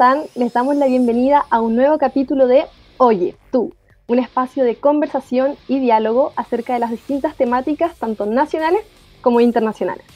[0.00, 0.22] están?
[0.34, 2.64] Les damos la bienvenida a un nuevo capítulo de
[2.96, 3.74] Oye, tú,
[4.06, 8.80] un espacio de conversación y diálogo acerca de las distintas temáticas, tanto nacionales
[9.20, 10.06] como internacionales.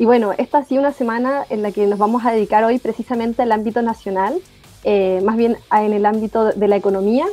[0.00, 2.80] Y bueno, esta ha sido una semana en la que nos vamos a dedicar hoy
[2.80, 4.34] precisamente al ámbito nacional,
[4.82, 7.26] eh, más bien en el ámbito de la economía.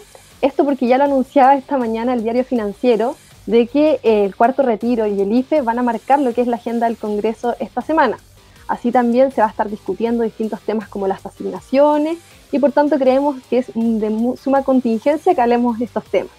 [0.44, 3.16] Esto porque ya lo anunciaba esta mañana el diario financiero,
[3.48, 6.58] de que el cuarto retiro y el IFE van a marcar lo que es la
[6.58, 8.20] agenda del Congreso esta semana.
[8.68, 12.18] Así también se va a estar discutiendo distintos temas como las asignaciones
[12.52, 16.32] y por tanto creemos que es de suma contingencia que hablemos de estos temas.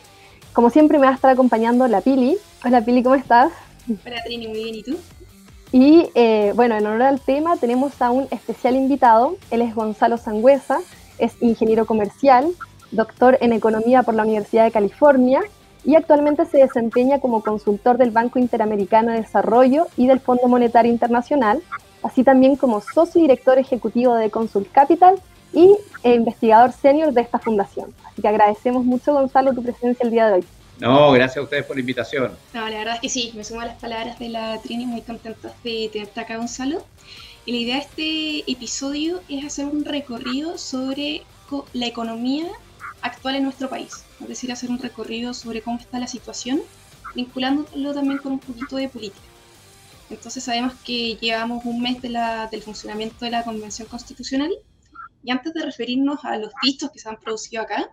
[0.52, 2.36] Como siempre me va a estar acompañando la Pili.
[2.64, 3.52] Hola Pili, ¿cómo estás?
[4.04, 4.96] Hola Trini, muy bien, ¿y tú?
[5.72, 10.16] Y eh, bueno, en honor al tema tenemos a un especial invitado, él es Gonzalo
[10.16, 10.80] Sangüesa,
[11.18, 12.48] es ingeniero comercial,
[12.90, 15.42] doctor en economía por la Universidad de California
[15.84, 20.90] y actualmente se desempeña como consultor del Banco Interamericano de Desarrollo y del Fondo Monetario
[20.90, 21.62] Internacional,
[22.02, 25.20] así también como socio y director ejecutivo de Consult Capital
[25.52, 27.94] y investigador senior de esta fundación.
[28.04, 30.44] Así que agradecemos mucho, Gonzalo, tu presencia el día de hoy.
[30.80, 32.32] No, gracias a ustedes por la invitación.
[32.54, 35.02] No, la verdad es que sí, me sumo a las palabras de la Trini, muy
[35.02, 36.84] contentos de tenerte acá, Gonzalo.
[37.46, 41.22] Y la idea de este episodio es hacer un recorrido sobre
[41.72, 42.46] la economía
[43.00, 46.60] actual en nuestro país, es decir, hacer un recorrido sobre cómo está la situación,
[47.14, 49.27] vinculándolo también con un poquito de política.
[50.10, 54.50] Entonces sabemos que llevamos un mes de la, del funcionamiento de la Convención Constitucional
[55.22, 57.90] y antes de referirnos a los vistos que se han producido acá,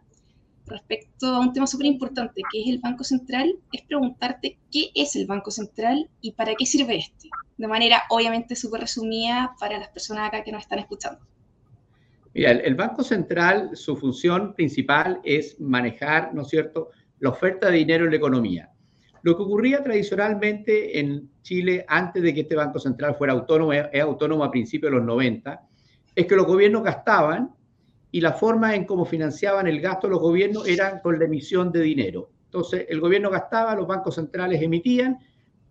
[0.68, 5.16] respecto a un tema súper importante que es el Banco Central, es preguntarte qué es
[5.16, 9.90] el Banco Central y para qué sirve este, de manera obviamente súper resumida para las
[9.90, 11.20] personas acá que nos están escuchando.
[12.34, 17.78] Mira, el, Banco Central, su función principal es manejar, ¿no es cierto?, la oferta de
[17.78, 18.70] dinero en la economía.
[19.26, 24.00] Lo que ocurría tradicionalmente en Chile antes de que este Banco Central fuera autónomo, es
[24.00, 25.68] autónomo a principios de los 90,
[26.14, 27.52] es que los gobiernos gastaban
[28.12, 31.72] y la forma en cómo financiaban el gasto de los gobiernos era con la emisión
[31.72, 32.30] de dinero.
[32.44, 35.18] Entonces, el gobierno gastaba, los bancos centrales emitían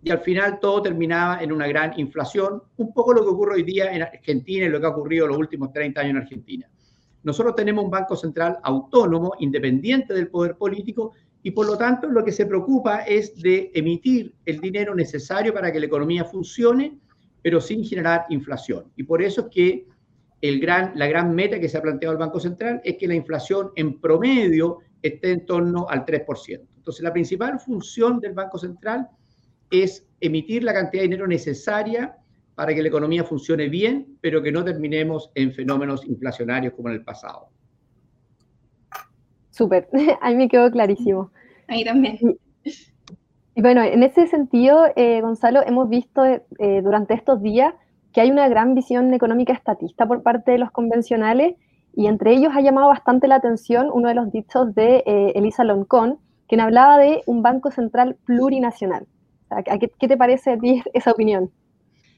[0.03, 3.63] y al final todo terminaba en una gran inflación, un poco lo que ocurre hoy
[3.63, 6.69] día en Argentina y lo que ha ocurrido los últimos 30 años en Argentina.
[7.23, 11.13] Nosotros tenemos un banco central autónomo, independiente del poder político,
[11.47, 15.71] y por lo tanto lo que se preocupa es de emitir el dinero necesario para
[15.71, 16.99] que la economía funcione,
[17.43, 18.91] pero sin generar inflación.
[18.97, 19.87] Y por eso es que
[20.41, 24.01] la gran meta que se ha planteado el Banco Central es que la inflación en
[24.01, 26.67] promedio esté en torno al 3%.
[26.77, 29.07] Entonces, la principal función del Banco Central
[29.71, 32.17] es emitir la cantidad de dinero necesaria
[32.55, 36.95] para que la economía funcione bien, pero que no terminemos en fenómenos inflacionarios como en
[36.95, 37.51] el pasado.
[39.55, 39.89] Súper,
[40.21, 41.31] ahí me quedó clarísimo.
[41.69, 42.19] Ahí también.
[43.55, 46.43] Y bueno, en ese sentido, eh, Gonzalo, hemos visto eh,
[46.83, 47.73] durante estos días
[48.13, 51.55] que hay una gran visión económica estatista por parte de los convencionales
[51.95, 55.63] y entre ellos ha llamado bastante la atención uno de los dichos de eh, Elisa
[55.63, 59.07] Loncón, quien hablaba de un banco central plurinacional.
[59.65, 61.53] ¿qué, ¿Qué te parece a ti esa opinión?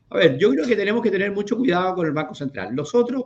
[0.09, 2.75] A ver, yo creo que tenemos que tener mucho cuidado con el Banco Central.
[2.75, 3.25] Nosotros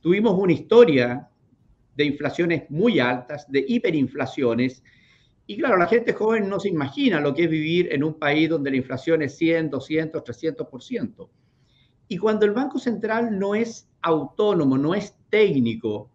[0.00, 1.28] tuvimos una historia
[1.96, 4.82] de inflaciones muy altas, de hiperinflaciones,
[5.46, 8.48] y claro, la gente joven no se imagina lo que es vivir en un país
[8.48, 11.28] donde la inflación es 100, 200, 300%.
[12.08, 16.10] Y cuando el Banco Central no es autónomo, no es técnico,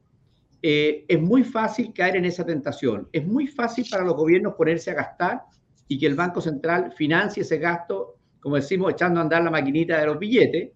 [0.61, 3.07] eh, es muy fácil caer en esa tentación.
[3.13, 5.43] Es muy fácil para los gobiernos ponerse a gastar
[5.87, 9.97] y que el Banco Central financie ese gasto, como decimos, echando a andar la maquinita
[9.97, 10.71] de los billetes,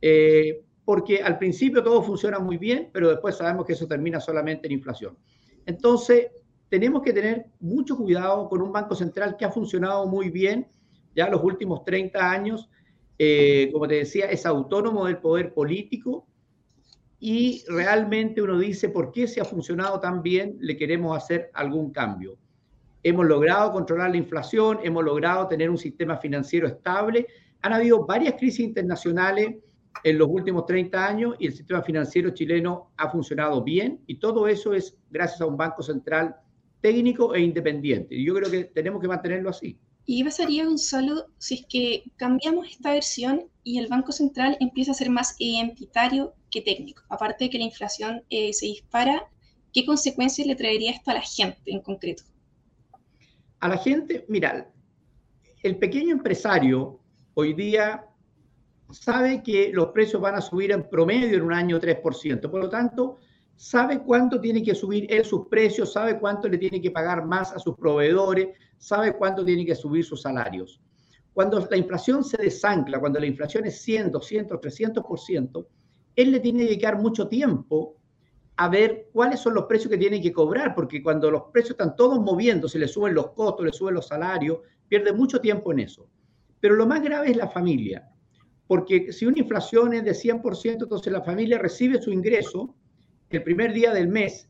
[0.00, 4.66] eh, porque al principio todo funciona muy bien, pero después sabemos que eso termina solamente
[4.66, 5.16] en inflación.
[5.66, 6.28] Entonces,
[6.68, 10.66] tenemos que tener mucho cuidado con un Banco Central que ha funcionado muy bien
[11.14, 12.70] ya los últimos 30 años
[13.22, 16.26] eh, como te decía, es autónomo del poder político
[17.18, 20.56] y realmente uno dice, ¿por qué se ha funcionado tan bien?
[20.58, 22.38] Le queremos hacer algún cambio.
[23.02, 27.26] Hemos logrado controlar la inflación, hemos logrado tener un sistema financiero estable.
[27.60, 29.56] Han habido varias crisis internacionales
[30.04, 34.48] en los últimos 30 años y el sistema financiero chileno ha funcionado bien y todo
[34.48, 36.36] eso es gracias a un banco central
[36.80, 38.14] técnico e independiente.
[38.14, 39.78] Y yo creo que tenemos que mantenerlo así.
[40.06, 44.92] ¿Y qué pasaría, Gonzalo, si es que cambiamos esta versión y el Banco Central empieza
[44.92, 47.02] a ser más identitario que técnico?
[47.08, 49.28] Aparte de que la inflación eh, se dispara,
[49.72, 52.24] ¿qué consecuencias le traería esto a la gente en concreto?
[53.60, 54.72] A la gente, mira,
[55.62, 56.98] el pequeño empresario
[57.34, 58.04] hoy día
[58.92, 62.50] sabe que los precios van a subir en promedio en un año 3%.
[62.50, 63.18] Por lo tanto,
[63.56, 67.52] sabe cuánto tiene que subir él sus precios, sabe cuánto le tiene que pagar más
[67.52, 68.48] a sus proveedores,
[68.78, 70.80] sabe cuánto tiene que subir sus salarios.
[71.32, 75.66] Cuando la inflación se desancla, cuando la inflación es 100, 200, 300%,
[76.16, 77.96] él le tiene que dedicar mucho tiempo
[78.56, 81.96] a ver cuáles son los precios que tienen que cobrar, porque cuando los precios están
[81.96, 84.58] todos moviendo, se le suben los costos, le suben los salarios,
[84.88, 86.08] pierde mucho tiempo en eso.
[86.60, 88.09] Pero lo más grave es la familia,
[88.70, 92.72] porque si una inflación es de 100%, entonces la familia recibe su ingreso
[93.28, 94.48] el primer día del mes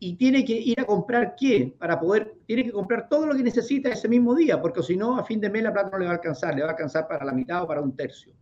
[0.00, 3.44] y tiene que ir a comprar qué para poder, tiene que comprar todo lo que
[3.44, 6.06] necesita ese mismo día, porque si no, a fin de mes la plata no le
[6.06, 8.32] va a alcanzar, le va a alcanzar para la mitad o para un tercio.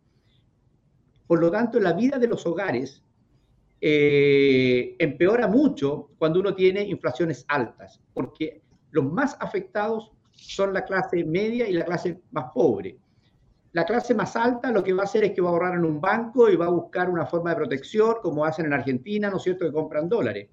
[1.27, 3.03] Por lo tanto, la vida de los hogares
[3.79, 11.25] eh, empeora mucho cuando uno tiene inflaciones altas, porque los más afectados son la clase
[11.25, 13.02] media y la clase más pobre.
[13.73, 15.85] La clase más alta lo que va a hacer es que va a ahorrar en
[15.85, 19.39] un banco y va a buscar una forma de protección, como hacen en Argentina, ¿no
[19.39, 20.49] es cierto?, que compran dólares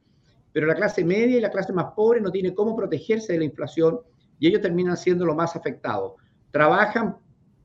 [0.52, 3.46] pero la clase media y la clase más pobre no tiene cómo protegerse de la
[3.46, 4.00] inflación
[4.40, 6.14] y ellos terminan siendo los más afectados.
[6.52, 7.18] Trabajan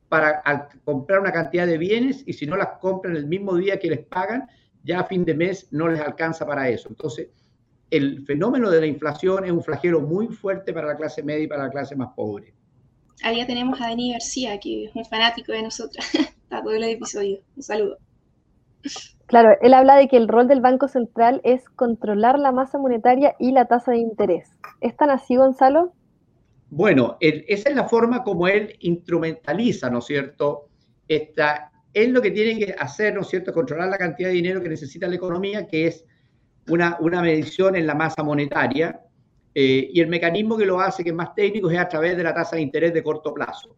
[0.09, 3.89] para comprar una cantidad de bienes y si no las compran el mismo día que
[3.89, 4.47] les pagan,
[4.83, 6.89] ya a fin de mes no les alcanza para eso.
[6.89, 7.29] Entonces,
[7.89, 11.47] el fenómeno de la inflación es un flagelo muy fuerte para la clase media y
[11.47, 12.53] para la clase más pobre.
[13.23, 16.05] Ahí ya tenemos a Dani García, que es un fanático de nosotras.
[16.43, 17.39] Está todo el episodio.
[17.55, 17.97] Un saludo.
[19.27, 23.35] Claro, él habla de que el rol del Banco Central es controlar la masa monetaria
[23.39, 24.49] y la tasa de interés.
[24.81, 25.93] ¿Es tan así, Gonzalo?
[26.69, 30.67] Bueno, esa es la forma como él instrumentaliza, ¿no es cierto?
[31.07, 34.61] Esta, él lo que tiene que hacer, ¿no es cierto?, controlar la cantidad de dinero
[34.61, 36.05] que necesita la economía, que es
[36.67, 38.99] una, una medición en la masa monetaria,
[39.57, 42.23] eh, y el mecanismo que lo hace, que es más técnico, es a través de
[42.23, 43.77] la tasa de interés de corto plazo.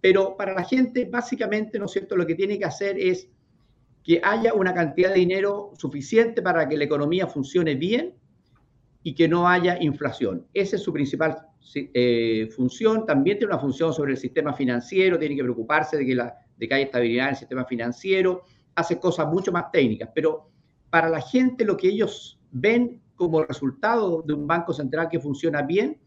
[0.00, 3.28] Pero para la gente, básicamente, ¿no es cierto?, lo que tiene que hacer es
[4.02, 8.14] que haya una cantidad de dinero suficiente para que la economía funcione bien
[9.02, 10.46] y que no haya inflación.
[10.54, 11.36] Esa es su principal
[11.74, 13.04] eh, función.
[13.04, 16.66] También tiene una función sobre el sistema financiero, tiene que preocuparse de que, la, de
[16.66, 18.44] que haya estabilidad en el sistema financiero,
[18.74, 20.48] hace cosas mucho más técnicas, pero
[20.88, 25.60] para la gente lo que ellos ven como resultado de un banco central que funciona
[25.60, 26.00] bien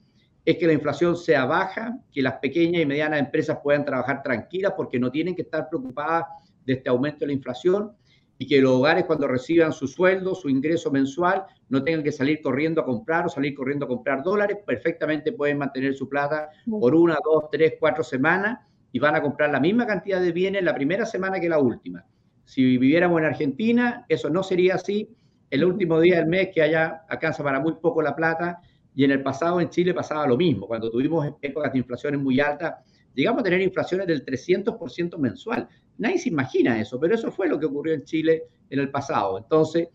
[0.43, 4.73] es que la inflación sea baja, que las pequeñas y medianas empresas puedan trabajar tranquilas
[4.75, 6.25] porque no tienen que estar preocupadas
[6.65, 7.91] de este aumento de la inflación
[8.39, 12.41] y que los hogares cuando reciban su sueldo, su ingreso mensual, no tengan que salir
[12.41, 16.95] corriendo a comprar o salir corriendo a comprar dólares, perfectamente pueden mantener su plata por
[16.95, 18.57] una, dos, tres, cuatro semanas
[18.91, 22.03] y van a comprar la misma cantidad de bienes la primera semana que la última.
[22.43, 25.15] Si viviéramos en Argentina, eso no sería así.
[25.49, 28.61] El último día del mes que allá alcanza para muy poco la plata
[28.95, 30.67] y en el pasado en Chile pasaba lo mismo.
[30.67, 32.75] Cuando tuvimos épocas de inflaciones muy altas,
[33.13, 35.67] llegamos a tener inflaciones del 300% mensual.
[35.97, 39.37] Nadie se imagina eso, pero eso fue lo que ocurrió en Chile en el pasado.
[39.37, 39.87] Entonces,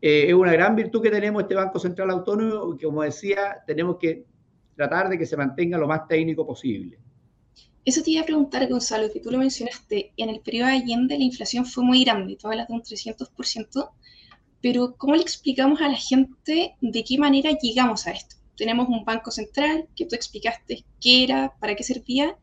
[0.00, 3.96] eh, es una gran virtud que tenemos este Banco Central Autónomo y como decía, tenemos
[3.96, 4.24] que
[4.74, 6.98] tratar de que se mantenga lo más técnico posible.
[7.84, 11.16] Eso te iba a preguntar, Gonzalo, que tú lo mencionaste, en el periodo de Allende
[11.16, 13.90] la inflación fue muy grande, tú hablas de un 300%,
[14.62, 18.36] pero ¿cómo le explicamos a la gente de qué manera llegamos a esto?
[18.56, 22.36] Tenemos un banco central que tú explicaste qué era, para qué servía,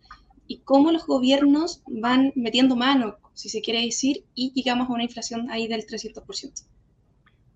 [0.47, 5.03] y cómo los gobiernos van metiendo mano, si se quiere decir, y llegamos a una
[5.03, 6.65] inflación ahí del 300%.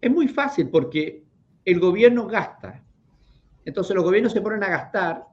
[0.01, 1.23] Es muy fácil porque
[1.65, 2.83] el gobierno gasta.
[3.65, 5.25] Entonces los gobiernos se ponen a gastar,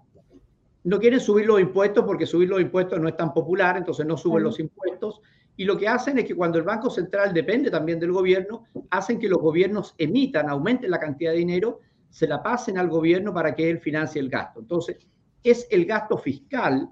[0.85, 4.17] no quieren subir los impuestos porque subir los impuestos no es tan popular, entonces no
[4.17, 5.21] suben los impuestos.
[5.57, 9.19] Y lo que hacen es que cuando el Banco Central depende también del gobierno, hacen
[9.19, 11.81] que los gobiernos emitan, aumenten la cantidad de dinero,
[12.11, 14.61] se la pasen al gobierno para que él financie el gasto.
[14.61, 14.99] Entonces,
[15.43, 16.89] es el gasto fiscal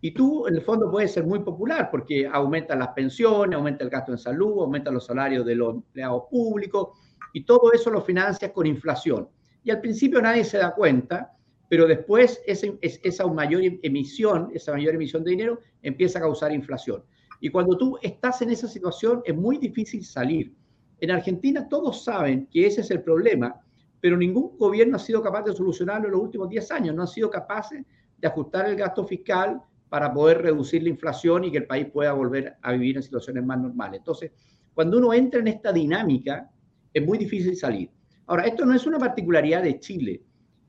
[0.00, 3.90] y tú, en el fondo, puedes ser muy popular porque aumenta las pensiones, aumenta el
[3.90, 6.90] gasto en salud, aumenta los salarios de los empleados públicos
[7.32, 9.28] y todo eso lo financias con inflación.
[9.64, 11.32] Y al principio nadie se da cuenta,
[11.68, 17.02] pero después esa, esa mayor emisión, esa mayor emisión de dinero empieza a causar inflación.
[17.40, 20.54] Y cuando tú estás en esa situación es muy difícil salir.
[21.00, 23.60] En Argentina todos saben que ese es el problema,
[24.00, 26.94] pero ningún gobierno ha sido capaz de solucionarlo en los últimos 10 años.
[26.94, 27.84] No han sido capaces
[28.18, 32.12] de ajustar el gasto fiscal, para poder reducir la inflación y que el país pueda
[32.12, 33.98] volver a vivir en situaciones más normales.
[33.98, 34.32] Entonces,
[34.74, 36.50] cuando uno entra en esta dinámica,
[36.92, 37.90] es muy difícil salir.
[38.26, 40.22] Ahora, esto no es una particularidad de Chile.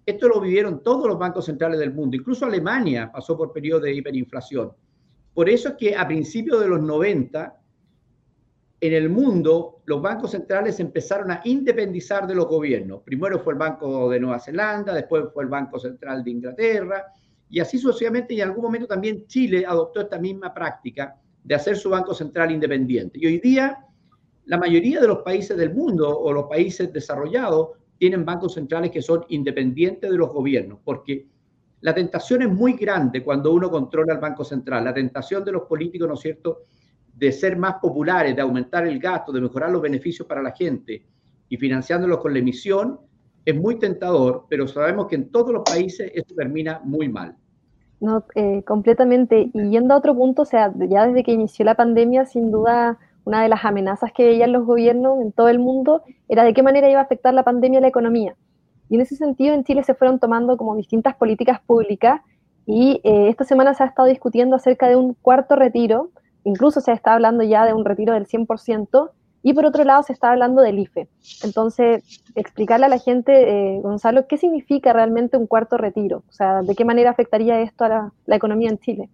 [0.06, 2.16] Esto lo vivieron todos los bancos centrales del mundo.
[2.16, 4.72] Incluso Alemania pasó por periodos de hiperinflación.
[5.38, 7.62] Por eso es que a principios de los 90,
[8.82, 13.04] en el mundo, los bancos centrales empezaron a independizar de los gobiernos.
[13.04, 17.06] Primero fue el Banco de Nueva Zelanda, después fue el Banco Central de Inglaterra,
[17.52, 21.78] y así sucesivamente, y en algún momento también Chile adoptó esta misma práctica de hacer
[21.78, 23.20] su Banco Central independiente.
[23.22, 23.78] Y hoy día,
[24.46, 29.04] la mayoría de los países del mundo o los países desarrollados tienen bancos centrales que
[29.04, 31.28] son independientes de los gobiernos, porque
[31.82, 34.84] la tentación es muy grande cuando uno controla el Banco Central.
[34.84, 36.64] La tentación de los políticos, ¿no es cierto?,
[37.14, 41.04] de ser más populares, de aumentar el gasto, de mejorar los beneficios para la gente
[41.50, 43.00] y financiándolos con la emisión,
[43.44, 47.36] es muy tentador, pero sabemos que en todos los países esto termina muy mal.
[48.00, 49.50] No, eh, completamente.
[49.54, 53.00] Y yendo a otro punto, o sea, ya desde que inició la pandemia, sin duda,
[53.24, 56.62] una de las amenazas que veían los gobiernos en todo el mundo era de qué
[56.62, 58.36] manera iba a afectar la pandemia a la economía.
[58.90, 62.22] Y en ese sentido, en Chile se fueron tomando como distintas políticas públicas
[62.66, 66.12] y eh, esta semana se ha estado discutiendo acerca de un cuarto retiro,
[66.44, 69.12] incluso se está hablando ya de un retiro del 100%,
[69.44, 71.08] y por otro lado se está hablando del IFE.
[71.44, 73.32] Entonces, explicarle a la gente,
[73.78, 77.86] eh, Gonzalo, qué significa realmente un cuarto retiro, o sea, de qué manera afectaría esto
[77.86, 79.10] a la, economía en Chile.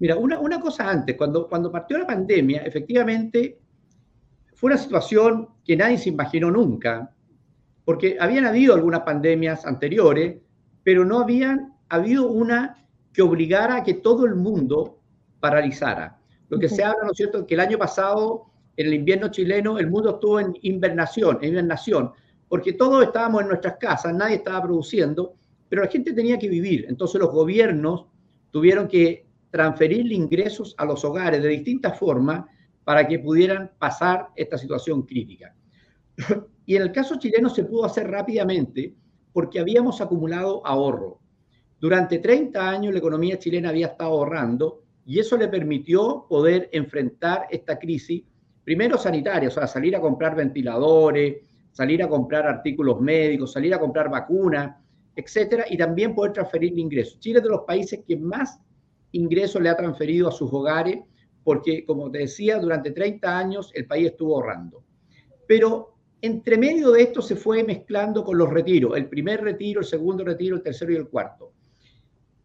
[0.00, 3.58] Mira, una, una, cosa antes, cuando, cuando partió la pandemia, efectivamente
[4.54, 7.12] fue una situación que nadie se imaginó nunca,
[7.88, 10.36] porque habían habido algunas pandemias anteriores,
[10.84, 14.98] pero no habían habido una que obligara a que todo el mundo
[15.40, 16.18] paralizara.
[16.50, 18.44] Lo que se habla, ¿no es cierto?, que el año pasado,
[18.76, 22.12] en el invierno chileno, el mundo estuvo en invernación, en invernación,
[22.46, 25.36] porque todos estábamos en nuestras casas, nadie estaba produciendo,
[25.70, 26.84] pero la gente tenía que vivir.
[26.90, 28.04] Entonces los gobiernos
[28.50, 32.44] tuvieron que transferir ingresos a los hogares de distintas formas
[32.84, 35.54] para que pudieran pasar esta situación crítica.
[36.66, 38.94] Y en el caso chileno se pudo hacer rápidamente
[39.32, 41.20] porque habíamos acumulado ahorro.
[41.80, 47.46] Durante 30 años la economía chilena había estado ahorrando y eso le permitió poder enfrentar
[47.50, 48.24] esta crisis,
[48.64, 51.36] primero sanitaria, o sea, salir a comprar ventiladores,
[51.72, 54.76] salir a comprar artículos médicos, salir a comprar vacunas,
[55.16, 57.18] etcétera, y también poder transferir ingresos.
[57.20, 58.60] Chile es de los países que más
[59.12, 60.98] ingresos le ha transferido a sus hogares,
[61.42, 64.84] porque, como te decía, durante 30 años el país estuvo ahorrando.
[65.46, 69.86] Pero entre medio de esto se fue mezclando con los retiros, el primer retiro, el
[69.86, 71.52] segundo retiro, el tercero y el cuarto.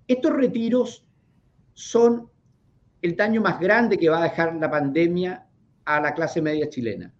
[0.07, 1.05] Estos retiros
[1.73, 2.29] son
[3.01, 5.47] el daño más grande que va a dejar la pandemia
[5.85, 7.13] a la clase media chilena,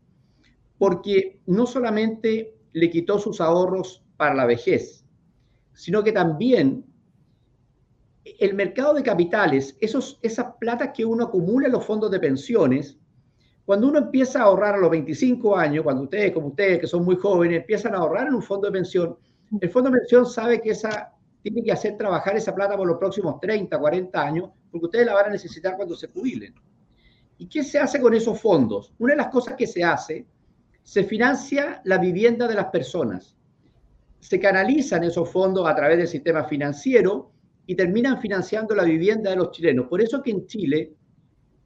[0.77, 5.05] porque no solamente le quitó sus ahorros para la vejez,
[5.73, 6.85] sino que también
[8.23, 12.97] el mercado de capitales, esas platas que uno acumula en los fondos de pensiones,
[13.65, 17.05] cuando uno empieza a ahorrar a los 25 años, cuando ustedes, como ustedes, que son
[17.05, 19.17] muy jóvenes, empiezan a ahorrar en un fondo de pensión,
[19.61, 22.97] el fondo de pensión sabe que esa tiene que hacer trabajar esa plata por los
[22.97, 26.53] próximos 30, 40 años, porque ustedes la van a necesitar cuando se jubilen.
[27.37, 28.93] ¿Y qué se hace con esos fondos?
[28.99, 30.25] Una de las cosas que se hace,
[30.81, 33.35] se financia la vivienda de las personas.
[34.19, 37.31] Se canalizan esos fondos a través del sistema financiero
[37.65, 39.87] y terminan financiando la vivienda de los chilenos.
[39.87, 40.93] Por eso que en Chile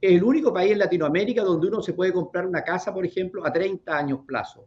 [0.00, 3.52] el único país en Latinoamérica donde uno se puede comprar una casa, por ejemplo, a
[3.52, 4.66] 30 años plazo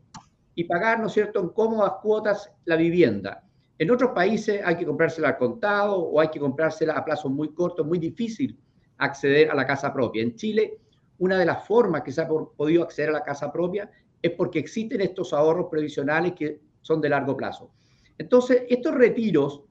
[0.56, 3.44] y pagar, ¿no es cierto?, en cómodas cuotas la vivienda.
[3.78, 7.54] En otros países hay que comprársela al contado o hay que comprársela a plazos muy
[7.54, 8.60] cortos, muy difícil
[8.98, 10.22] acceder a la casa propia.
[10.22, 10.78] En Chile,
[11.20, 13.90] una de las formas que se ha podido acceder a la casa propia
[14.22, 17.72] es porque existen estos ahorros previsionales que son de largo plazo.
[18.18, 19.64] Entonces, estos retiros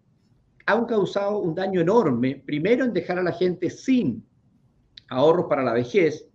[0.67, 4.25] han causado un daño enorme, primero en dejar a la gente sin
[5.11, 6.27] ahorros para la vejez,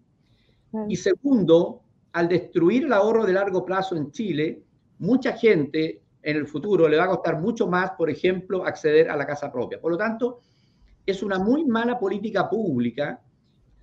[0.87, 4.61] y segundo, al destruir el ahorro de largo plazo en Chile,
[4.99, 9.15] mucha gente en el futuro le va a costar mucho más, por ejemplo, acceder a
[9.15, 9.79] la casa propia.
[9.79, 10.41] Por lo tanto,
[11.05, 13.21] es una muy mala política pública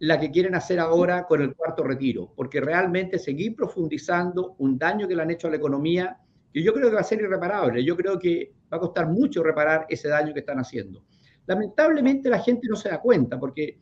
[0.01, 5.07] la que quieren hacer ahora con el cuarto retiro, porque realmente seguir profundizando un daño
[5.07, 6.19] que le han hecho a la economía,
[6.53, 9.45] que yo creo que va a ser irreparable, yo creo que va a costar mucho
[9.45, 11.05] reparar ese daño que están haciendo.
[11.47, 13.79] Lamentablemente la gente no se da cuenta, porque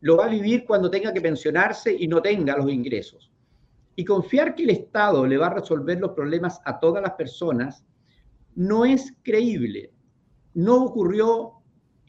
[0.00, 3.30] lo va a vivir cuando tenga que pensionarse y no tenga los ingresos.
[3.96, 7.84] Y confiar que el Estado le va a resolver los problemas a todas las personas
[8.54, 9.92] no es creíble.
[10.54, 11.52] No ocurrió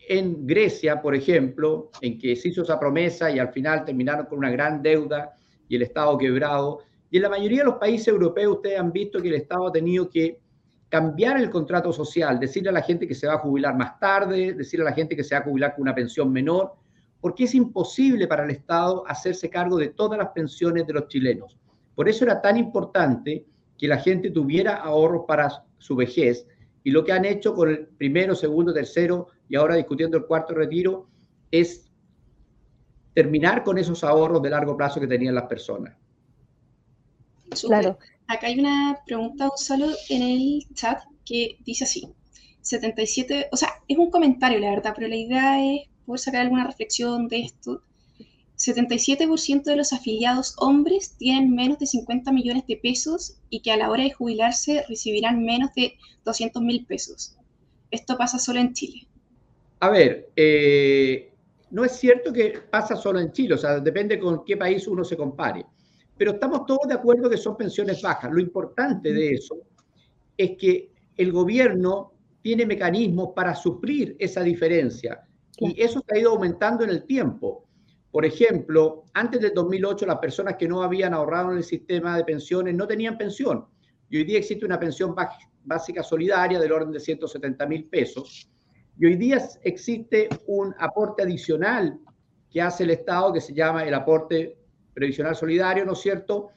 [0.08, 4.40] en Grecia, por ejemplo, en que se hizo esa promesa y al final terminaron con
[4.40, 5.34] una gran deuda
[5.68, 6.80] y el Estado quebrado.
[7.12, 9.72] Y en la mayoría de los países europeos ustedes han visto que el Estado ha
[9.72, 10.40] tenido que
[10.90, 14.54] cambiar el contrato social, decirle a la gente que se va a jubilar más tarde,
[14.54, 16.74] decirle a la gente que se va a jubilar con una pensión menor,
[17.22, 21.58] porque es imposible para el Estado hacerse cargo de todas las pensiones de los chilenos.
[21.96, 23.46] Por eso era tan importante
[23.78, 26.48] que la gente tuviera ahorros para su vejez.
[26.84, 30.54] Y lo que han hecho con el primero, segundo, tercero y ahora discutiendo el cuarto
[30.54, 31.08] retiro
[31.52, 31.90] es
[33.14, 35.96] terminar con esos ahorros de largo plazo que tenían las personas.
[37.50, 37.98] Claro.
[38.28, 42.08] Acá hay una pregunta, solo en el chat que dice así.
[42.62, 46.66] 77, o sea, es un comentario, la verdad, pero la idea es poder sacar alguna
[46.66, 47.84] reflexión de esto.
[48.58, 53.78] 77% de los afiliados hombres tienen menos de 50 millones de pesos y que a
[53.78, 55.94] la hora de jubilarse recibirán menos de
[56.26, 57.38] 200 mil pesos.
[57.92, 59.08] Esto pasa solo en Chile.
[59.82, 61.32] A ver, eh,
[61.70, 65.04] no es cierto que pasa solo en Chile, o sea, depende con qué país uno
[65.04, 65.66] se compare.
[66.18, 68.30] pero estamos todos de acuerdo que son pensiones bajas.
[68.30, 69.56] Lo importante de eso
[70.36, 72.12] es que el gobierno
[72.42, 75.24] tiene mecanismos para suplir esa diferencia
[75.60, 77.66] y eso se ha ido aumentando en el tiempo.
[78.12, 82.24] Por ejemplo, antes del 2008 las personas que no habían ahorrado en el sistema de
[82.24, 83.66] pensiones no tenían pensión.
[84.10, 85.16] Y hoy día existe una pensión
[85.64, 88.50] básica solidaria del orden de 170 mil pesos.
[88.98, 92.00] Y hoy día existe un aporte adicional
[92.50, 94.58] que hace el Estado que se llama el aporte
[94.94, 96.50] previsional solidario, ¿no es cierto?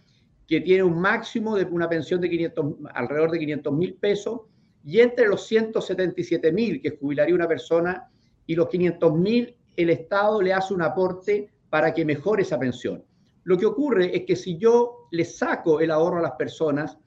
[0.47, 4.40] Que tiene un máximo de una pensión de 500, alrededor de 500 mil pesos
[4.85, 8.11] y entre los 177 mil que jubilaría una persona
[8.46, 13.04] y los 500 mil el Estado le hace un aporte para que mejore esa pensión.
[13.44, 16.99] Lo que ocurre es que si yo le saco el ahorro a las personas,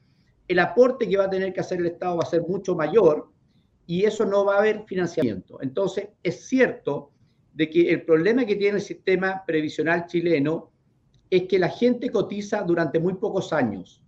[0.48, 3.30] el aporte que va a tener que hacer el Estado va a ser mucho mayor
[3.86, 5.58] y eso no va a haber financiamiento.
[5.62, 7.10] Entonces, es cierto
[7.54, 10.70] de que el problema que tiene el sistema previsional chileno
[11.30, 14.02] es que la gente cotiza durante muy pocos años.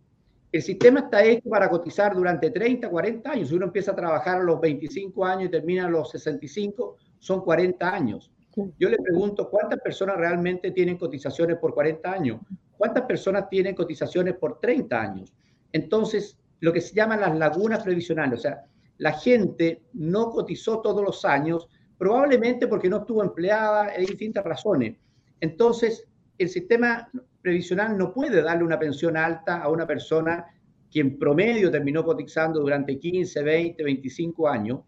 [0.51, 3.49] El sistema está hecho para cotizar durante 30, 40 años.
[3.49, 7.41] Si uno empieza a trabajar a los 25 años y termina a los 65, son
[7.43, 8.31] 40 años.
[8.79, 12.41] Yo le pregunto, ¿cuántas personas realmente tienen cotizaciones por 40 años?
[12.77, 15.33] ¿Cuántas personas tienen cotizaciones por 30 años?
[15.73, 18.65] Entonces, lo que se llaman las lagunas previsionales, o sea,
[18.99, 24.97] la gente no cotizó todos los años, probablemente porque no estuvo empleada, hay distintas razones.
[25.41, 26.05] Entonces,
[26.37, 27.09] el sistema
[27.43, 30.47] previsional no puede darle una pensión alta a una persona
[30.91, 34.81] que en promedio terminó cotizando durante 15, 20, 25 años,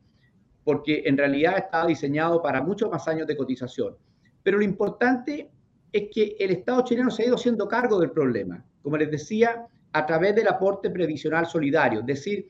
[0.65, 3.97] porque en realidad está diseñado para muchos más años de cotización.
[4.43, 5.51] Pero lo importante
[5.93, 9.67] es que el Estado chileno se ha ido haciendo cargo del problema, como les decía,
[9.93, 12.49] a través del aporte previsional solidario, es decir,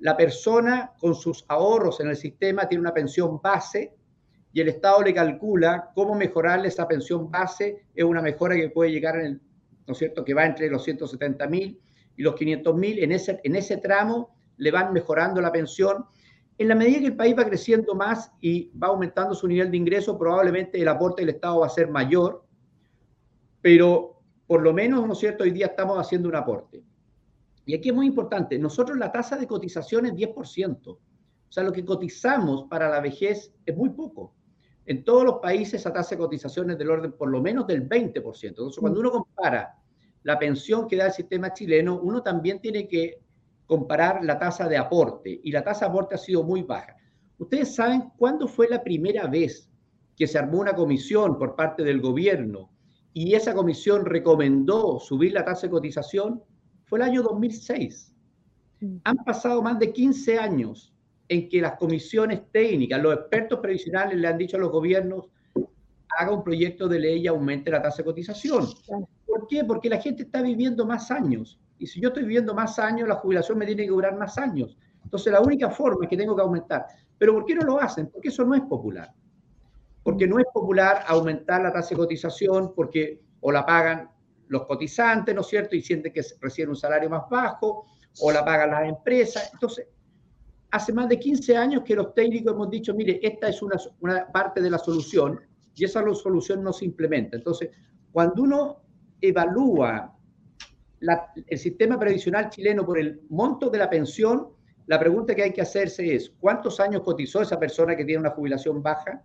[0.00, 3.94] la persona con sus ahorros en el sistema tiene una pensión base
[4.52, 8.90] y el Estado le calcula cómo mejorarle esa pensión base, es una mejora que puede
[8.90, 9.40] llegar en el,
[9.86, 11.80] ¿no es cierto?, que va entre los 170 mil
[12.16, 16.06] y los 500 mil, en ese, en ese tramo le van mejorando la pensión
[16.58, 19.76] en la medida que el país va creciendo más y va aumentando su nivel de
[19.76, 22.44] ingreso, probablemente el aporte del Estado va a ser mayor,
[23.60, 26.82] pero por lo menos, ¿no es cierto?, hoy día estamos haciendo un aporte.
[27.66, 31.00] Y aquí es muy importante, nosotros la tasa de cotización es 10%, o
[31.48, 34.34] sea, lo que cotizamos para la vejez es muy poco.
[34.86, 37.88] En todos los países esa tasa de cotización es del orden por lo menos del
[37.88, 38.48] 20%.
[38.48, 39.76] Entonces, cuando uno compara
[40.22, 43.20] la pensión que da el sistema chileno, uno también tiene que
[43.66, 46.96] comparar la tasa de aporte y la tasa de aporte ha sido muy baja.
[47.38, 49.70] ¿Ustedes saben cuándo fue la primera vez
[50.16, 52.70] que se armó una comisión por parte del gobierno
[53.12, 56.42] y esa comisión recomendó subir la tasa de cotización?
[56.84, 58.14] Fue el año 2006.
[59.04, 60.94] Han pasado más de 15 años
[61.28, 65.28] en que las comisiones técnicas, los expertos previsionales le han dicho a los gobiernos,
[66.18, 68.66] haga un proyecto de ley y aumente la tasa de cotización.
[69.26, 69.64] ¿Por qué?
[69.64, 73.16] Porque la gente está viviendo más años y si yo estoy viviendo más años, la
[73.16, 74.76] jubilación me tiene que durar más años.
[75.04, 76.86] Entonces, la única forma es que tengo que aumentar.
[77.18, 78.08] Pero ¿por qué no lo hacen?
[78.10, 79.12] Porque eso no es popular.
[80.02, 84.10] Porque no es popular aumentar la tasa de cotización porque o la pagan
[84.48, 85.76] los cotizantes, ¿no es cierto?
[85.76, 87.84] Y sienten que reciben un salario más bajo,
[88.20, 89.50] o la pagan las empresas.
[89.52, 89.88] Entonces,
[90.70, 94.26] hace más de 15 años que los técnicos hemos dicho, mire, esta es una, una
[94.32, 95.40] parte de la solución
[95.74, 97.36] y esa solución no se implementa.
[97.36, 97.70] Entonces,
[98.12, 98.82] cuando uno
[99.20, 100.15] evalúa
[101.46, 104.48] el sistema previsional chileno por el monto de la pensión,
[104.86, 108.30] la pregunta que hay que hacerse es, ¿cuántos años cotizó esa persona que tiene una
[108.30, 109.22] jubilación baja?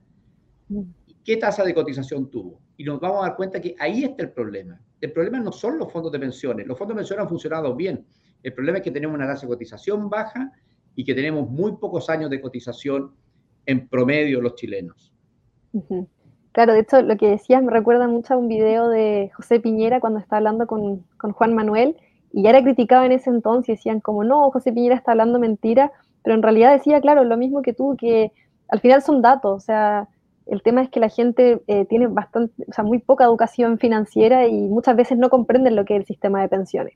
[1.24, 2.60] ¿Qué tasa de cotización tuvo?
[2.78, 4.82] Y nos vamos a dar cuenta que ahí está el problema.
[5.00, 6.66] El problema no son los fondos de pensiones.
[6.66, 8.06] Los fondos de pensiones han funcionado bien.
[8.42, 10.52] El problema es que tenemos una tasa de cotización baja
[10.96, 13.14] y que tenemos muy pocos años de cotización
[13.66, 15.14] en promedio los chilenos.
[16.52, 20.00] Claro, de hecho, lo que decías me recuerda mucho a un video de José Piñera
[20.00, 21.96] cuando está hablando con, Juan Manuel,
[22.34, 25.92] y ya era criticado en ese entonces, decían como, no, José Piñera está hablando mentira,
[26.24, 28.32] pero en realidad decía, claro, lo mismo que tú, que
[28.68, 30.10] al final son datos, o sea,
[30.46, 34.48] el tema es que la gente eh, tiene bastante, o sea, muy poca educación financiera
[34.48, 36.96] y muchas veces no comprenden lo que es el sistema de pensiones.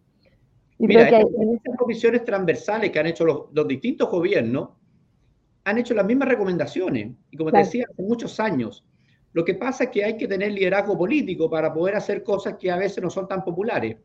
[0.78, 4.70] Y Mira, que en estas comisiones transversales que han hecho los, distintos gobiernos,
[5.64, 8.84] han hecho las mismas recomendaciones, y como te decía, hace muchos años,
[9.36, 12.72] lo que pasa es que hay que tener liderazgo político para poder hacer cosas que
[12.72, 13.98] a veces no son tan populares.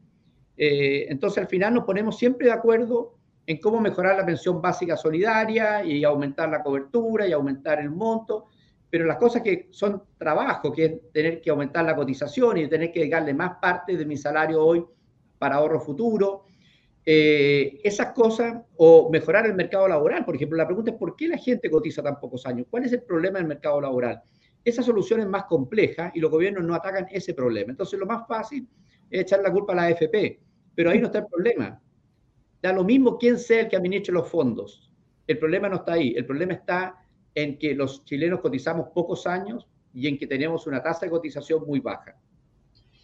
[0.56, 3.14] Eh, entonces, al final nos ponemos siempre de acuerdo
[3.46, 8.46] en cómo mejorar la pensión básica solidaria y aumentar la cobertura y aumentar el monto,
[8.90, 12.90] pero las cosas que son trabajo, que es tener que aumentar la cotización y tener
[12.90, 14.84] que darle más parte de mi salario hoy
[15.38, 16.46] para ahorro futuro,
[17.06, 21.28] eh, esas cosas, o mejorar el mercado laboral, por ejemplo, la pregunta es ¿por qué
[21.28, 22.66] la gente cotiza tan pocos años?
[22.68, 24.20] ¿Cuál es el problema del mercado laboral?
[24.64, 27.70] Esa solución es más compleja y los gobiernos no atacan ese problema.
[27.70, 28.68] Entonces, lo más fácil
[29.10, 30.40] es echar la culpa a la AFP.
[30.74, 31.80] Pero ahí no está el problema.
[32.62, 34.92] Da lo mismo quién sea el que administre los fondos.
[35.26, 36.14] El problema no está ahí.
[36.16, 36.96] El problema está
[37.34, 41.64] en que los chilenos cotizamos pocos años y en que tenemos una tasa de cotización
[41.66, 42.16] muy baja.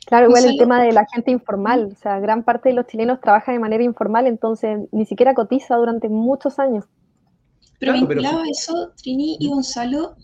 [0.07, 3.21] Claro, igual el tema de la gente informal, o sea, gran parte de los chilenos
[3.21, 6.85] trabaja de manera informal, entonces ni siquiera cotiza durante muchos años.
[7.81, 10.14] Pero vinculado a eso, Trini y Gonzalo,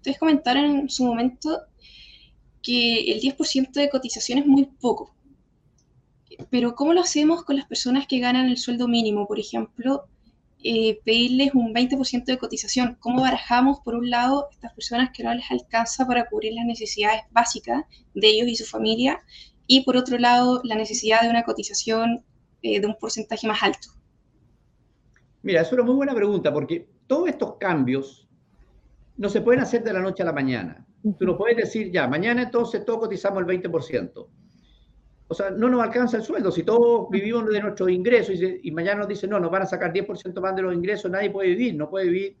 [0.00, 1.60] ustedes comentaron en su momento
[2.62, 5.14] que el 10% de cotización es muy poco.
[6.48, 9.26] Pero ¿cómo lo hacemos con las personas que ganan el sueldo mínimo?
[9.26, 10.04] Por ejemplo,
[10.62, 12.96] eh, pedirles un 20% de cotización.
[12.98, 17.22] ¿Cómo barajamos, por un lado, estas personas que no les alcanza para cubrir las necesidades
[17.30, 17.84] básicas
[18.14, 19.20] de ellos y su familia?
[19.66, 22.24] Y por otro lado, la necesidad de una cotización
[22.62, 23.88] eh, de un porcentaje más alto.
[25.42, 28.29] Mira, es una muy buena pregunta porque todos estos cambios
[29.20, 30.84] no se pueden hacer de la noche a la mañana.
[31.18, 34.26] Tú no puedes decir, ya, mañana entonces todos cotizamos el 20%
[35.30, 36.50] o sea, no nos alcanza el sueldo.
[36.50, 39.92] Si todos vivimos de nuestros ingresos y, mañana nos dicen, no, nos van a sacar
[39.92, 41.76] 10% más de los ingresos, nadie puede vivir.
[41.76, 42.36] No puede vivir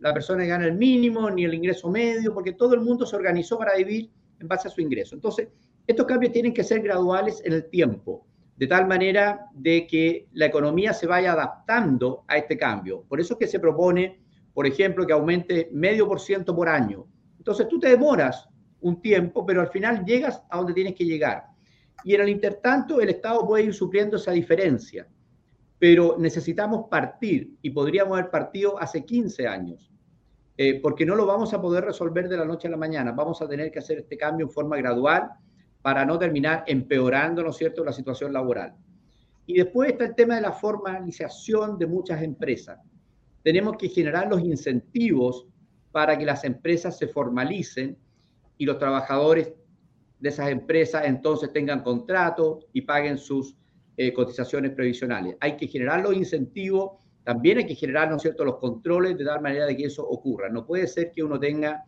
[0.00, 3.14] la persona que gana el mínimo ni el ingreso medio, porque todo el mundo se
[3.14, 5.14] organizó para vivir en base a su ingreso.
[5.14, 5.50] Entonces,
[5.86, 10.46] estos cambios tienen que ser graduales en el tiempo, de tal manera de que la
[10.46, 13.04] economía se vaya adaptando a este cambio.
[13.08, 14.20] Por eso es que se propone,
[14.54, 17.06] por ejemplo, que aumente medio por ciento por año.
[17.38, 18.48] Entonces, tú te demoras
[18.80, 21.46] un tiempo, pero al final llegas a donde tienes que llegar.
[22.04, 25.08] Y en el intertanto, el Estado puede ir supliendo esa diferencia.
[25.78, 29.90] Pero necesitamos partir, y podríamos haber partido hace 15 años,
[30.56, 33.12] eh, porque no lo vamos a poder resolver de la noche a la mañana.
[33.12, 35.30] Vamos a tener que hacer este cambio en forma gradual
[35.80, 38.74] para no terminar empeorando, ¿no es cierto?, la situación laboral.
[39.46, 42.78] Y después está el tema de la formalización de muchas empresas.
[43.42, 45.46] Tenemos que generar los incentivos
[45.90, 47.96] para que las empresas se formalicen
[48.56, 49.52] y los trabajadores
[50.20, 53.56] de esas empresas entonces tengan contrato y paguen sus
[53.96, 55.36] eh, cotizaciones previsionales.
[55.40, 56.92] Hay que generar los incentivos,
[57.24, 60.06] también hay que generar, ¿no es cierto?, los controles de tal manera de que eso
[60.06, 60.48] ocurra.
[60.48, 61.84] No puede ser que uno tenga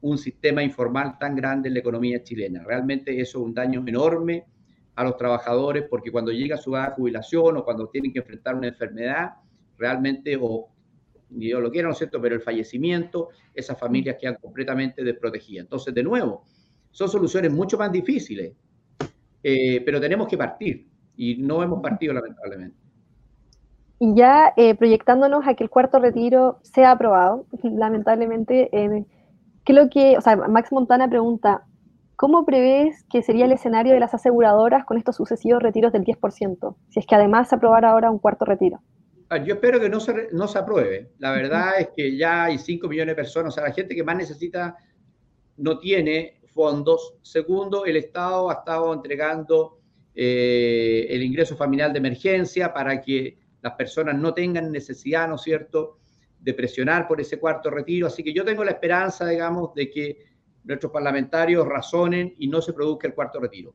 [0.00, 2.62] un sistema informal tan grande en la economía chilena.
[2.62, 4.46] Realmente eso es un daño enorme
[4.94, 8.54] a los trabajadores porque cuando llega su edad de jubilación o cuando tienen que enfrentar
[8.54, 9.30] una enfermedad,
[9.76, 10.68] realmente, o
[11.30, 15.64] yo lo quiero, ¿no es cierto?, pero el fallecimiento, esas familias quedan completamente desprotegidas.
[15.64, 16.44] Entonces, de nuevo,
[16.90, 18.54] son soluciones mucho más difíciles,
[19.42, 22.76] eh, pero tenemos que partir y no hemos partido lamentablemente.
[24.00, 29.04] Y ya eh, proyectándonos a que el cuarto retiro sea aprobado, lamentablemente, eh,
[29.64, 31.64] ¿qué lo que, o sea, Max Montana pregunta,
[32.16, 36.76] ¿cómo prevés que sería el escenario de las aseguradoras con estos sucesivos retiros del 10%?
[36.88, 38.80] Si es que además se aprobara ahora un cuarto retiro.
[39.30, 41.12] Ah, yo espero que no se, no se apruebe.
[41.18, 44.02] La verdad es que ya hay 5 millones de personas, o sea, la gente que
[44.02, 44.76] más necesita
[45.58, 47.14] no tiene fondos.
[47.22, 49.80] Segundo, el Estado ha estado entregando
[50.14, 55.42] eh, el ingreso familiar de emergencia para que las personas no tengan necesidad, ¿no es
[55.42, 55.98] cierto?,
[56.40, 58.06] de presionar por ese cuarto retiro.
[58.06, 60.24] Así que yo tengo la esperanza, digamos, de que
[60.64, 63.74] nuestros parlamentarios razonen y no se produzca el cuarto retiro.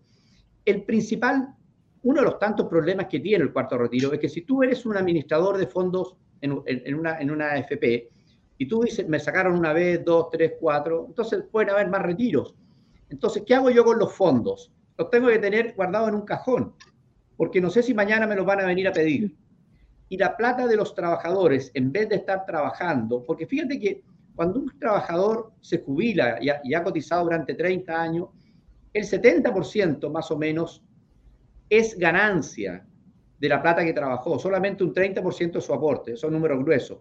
[0.66, 1.56] El principal,
[2.04, 4.86] uno de los tantos problemas que tiene el cuarto retiro es que si tú eres
[4.86, 6.52] un administrador de fondos en,
[6.96, 8.10] una, en una AFP
[8.58, 12.56] y tú dices, me sacaron una vez, dos, tres, cuatro, entonces pueden haber más retiros.
[13.10, 14.72] Entonces, ¿qué hago yo con los fondos?
[14.98, 16.74] Los tengo que tener guardados en un cajón,
[17.38, 19.36] porque no sé si mañana me los van a venir a pedir.
[20.10, 24.04] Y la plata de los trabajadores, en vez de estar trabajando, porque fíjate que
[24.36, 28.28] cuando un trabajador se jubila y ha, y ha cotizado durante 30 años,
[28.94, 30.84] el 70% más o menos
[31.78, 32.86] es ganancia
[33.40, 37.00] de la plata que trabajó, solamente un 30% de su aporte, son números gruesos.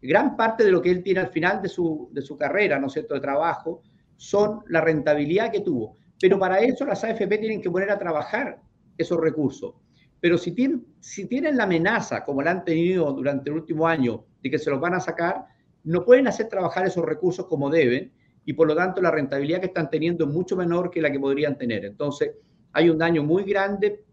[0.00, 2.88] Gran parte de lo que él tiene al final de su, de su carrera, ¿no
[2.88, 3.82] es cierto?, de trabajo,
[4.16, 5.96] son la rentabilidad que tuvo.
[6.20, 8.60] Pero para eso las AFP tienen que poner a trabajar
[8.96, 9.74] esos recursos.
[10.20, 14.24] Pero si tienen, si tienen la amenaza, como la han tenido durante el último año,
[14.42, 15.44] de que se los van a sacar,
[15.84, 18.12] no pueden hacer trabajar esos recursos como deben
[18.44, 21.20] y por lo tanto la rentabilidad que están teniendo es mucho menor que la que
[21.20, 21.84] podrían tener.
[21.84, 22.32] Entonces,
[22.72, 24.04] hay un daño muy grande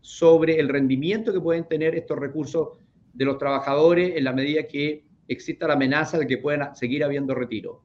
[0.00, 2.78] sobre el rendimiento que pueden tener estos recursos
[3.12, 7.34] de los trabajadores en la medida que exista la amenaza de que puedan seguir habiendo
[7.34, 7.82] retiro.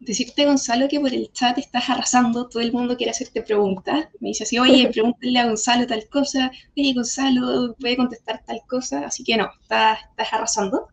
[0.00, 4.08] Decirte, Gonzalo, que por el chat estás arrasando, todo el mundo quiere hacerte preguntas.
[4.18, 9.06] Me dice así, oye, pregúntale a Gonzalo tal cosa, oye, Gonzalo puede contestar tal cosa,
[9.06, 10.88] así que no, estás, estás arrasando.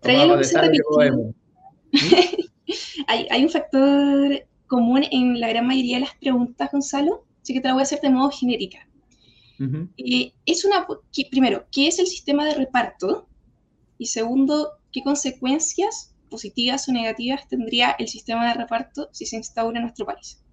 [0.00, 0.58] Trae algo que se
[3.06, 7.62] hay, hay un factor común en la gran mayoría de las preguntas, Gonzalo, así que
[7.62, 8.86] te la voy a hacer de modo genérica.
[9.96, 10.86] Eh, es una,
[11.30, 13.26] primero, ¿qué es el sistema de reparto?
[13.96, 19.78] Y segundo, ¿qué consecuencias positivas o negativas tendría el sistema de reparto si se instaura
[19.78, 20.44] en nuestro país?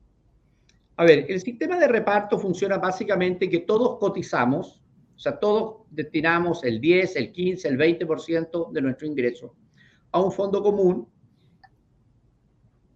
[0.96, 4.82] A ver, el sistema de reparto funciona básicamente que todos cotizamos,
[5.18, 9.54] o sea, todos destinamos el 10, el 15, el 20% de nuestro ingreso
[10.14, 11.10] a un fondo común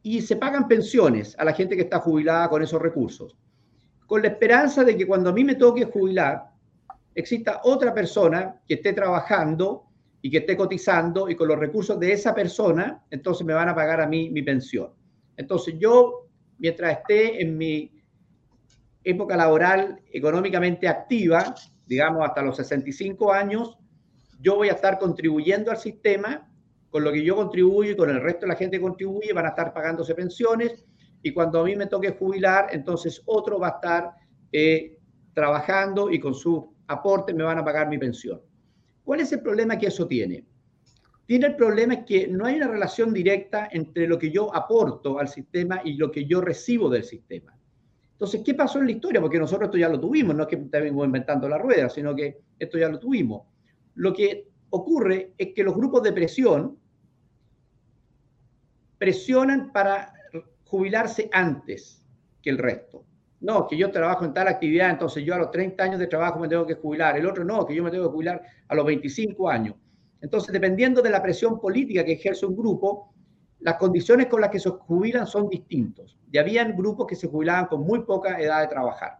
[0.01, 3.35] y se pagan pensiones a la gente que está jubilada con esos recursos,
[4.09, 6.49] con la esperanza de que cuando a mí me toque jubilar,
[7.13, 9.85] exista otra persona que esté trabajando
[10.19, 13.75] y que esté cotizando y con los recursos de esa persona, entonces me van a
[13.75, 14.89] pagar a mí mi pensión.
[15.37, 17.91] Entonces yo, mientras esté en mi
[19.03, 21.53] época laboral económicamente activa,
[21.85, 23.77] digamos hasta los 65 años,
[24.41, 26.49] yo voy a estar contribuyendo al sistema
[26.89, 29.45] con lo que yo contribuyo y con el resto de la gente que contribuye, van
[29.45, 30.83] a estar pagándose pensiones
[31.21, 34.11] y cuando a mí me toque jubilar, entonces otro va a estar
[34.51, 34.97] eh,
[35.33, 38.41] trabajando y con su aporte me van a pagar mi pensión.
[39.03, 40.45] ¿Cuál es el problema que eso tiene?
[41.25, 45.27] Tiene el problema que no hay una relación directa entre lo que yo aporto al
[45.27, 47.55] sistema y lo que yo recibo del sistema.
[48.13, 49.21] Entonces, ¿qué pasó en la historia?
[49.21, 52.39] Porque nosotros esto ya lo tuvimos, no es que estemos inventando la rueda, sino que
[52.57, 53.43] esto ya lo tuvimos.
[53.95, 56.77] Lo que ocurre es que los grupos de presión
[58.97, 60.13] presionan para
[60.69, 62.05] jubilarse antes
[62.41, 63.03] que el resto.
[63.41, 66.39] No, que yo trabajo en tal actividad, entonces yo a los 30 años de trabajo
[66.39, 67.17] me tengo que jubilar.
[67.17, 69.75] El otro no, que yo me tengo que jubilar a los 25 años.
[70.21, 73.13] Entonces, dependiendo de la presión política que ejerce un grupo,
[73.59, 76.17] las condiciones con las que se jubilan son distintos.
[76.31, 79.19] Y habían grupos que se jubilaban con muy poca edad de trabajar.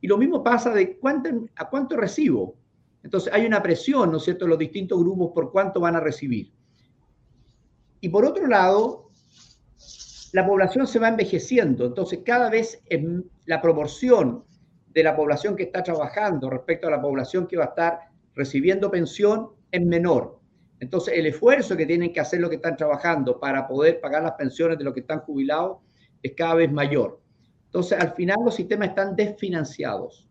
[0.00, 2.54] Y lo mismo pasa de cuánto, a cuánto recibo.
[3.02, 6.00] Entonces, hay una presión, ¿no es cierto?, en los distintos grupos por cuánto van a
[6.00, 6.52] recibir.
[8.00, 9.07] Y por otro lado,
[10.32, 12.82] la población se va envejeciendo, entonces cada vez
[13.46, 14.44] la proporción
[14.88, 17.98] de la población que está trabajando respecto a la población que va a estar
[18.34, 20.38] recibiendo pensión es menor.
[20.80, 24.32] Entonces el esfuerzo que tienen que hacer los que están trabajando para poder pagar las
[24.32, 25.78] pensiones de los que están jubilados
[26.22, 27.20] es cada vez mayor.
[27.66, 30.28] Entonces al final los sistemas están desfinanciados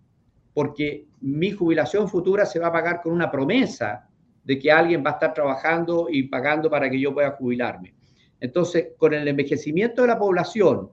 [0.54, 4.10] porque mi jubilación futura se va a pagar con una promesa
[4.44, 7.94] de que alguien va a estar trabajando y pagando para que yo pueda jubilarme.
[8.40, 10.92] Entonces, con el envejecimiento de la población,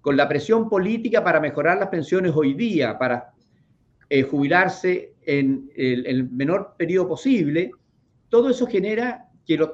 [0.00, 3.32] con la presión política para mejorar las pensiones hoy día, para
[4.08, 7.70] eh, jubilarse en el, menor periodo posible,
[8.28, 9.70] todo eso genera que los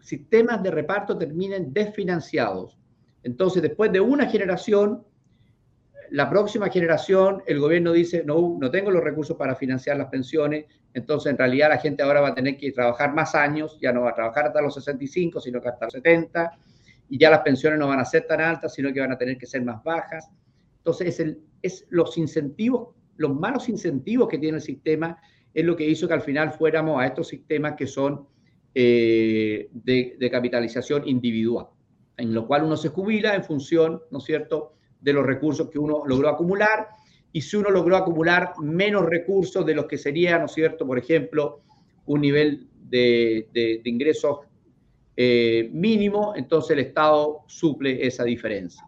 [0.00, 2.78] sistemas de reparto terminen desfinanciados.
[3.22, 5.02] Entonces, después de una generación,
[6.14, 10.66] la próxima generación, el gobierno dice, no, no tengo los recursos para financiar las pensiones,
[10.92, 14.02] entonces en realidad la gente ahora va a tener que trabajar más años, ya no
[14.02, 16.56] va a trabajar hasta los 65, sino que hasta los 70,
[17.08, 19.36] y ya las pensiones no van a ser tan altas, sino que van a tener
[19.36, 20.30] que ser más bajas.
[20.76, 21.42] Entonces es, el,
[23.16, 25.18] los malos incentivos que tiene el sistema,
[25.52, 28.28] es lo que hizo que al final fuéramos a estos sistemas que son
[28.72, 31.66] eh, de, de capitalización individual,
[32.16, 34.74] en lo cual uno se jubila en función, ¿no es cierto?,
[35.04, 36.88] de los recursos que uno logró acumular
[37.30, 40.98] y si uno logró acumular menos recursos de los que sería, ¿no es cierto?, por
[40.98, 41.60] ejemplo,
[42.06, 44.38] un nivel de, de, ingresos
[45.16, 48.86] eh, mínimo, entonces el Estado suple esa diferencia.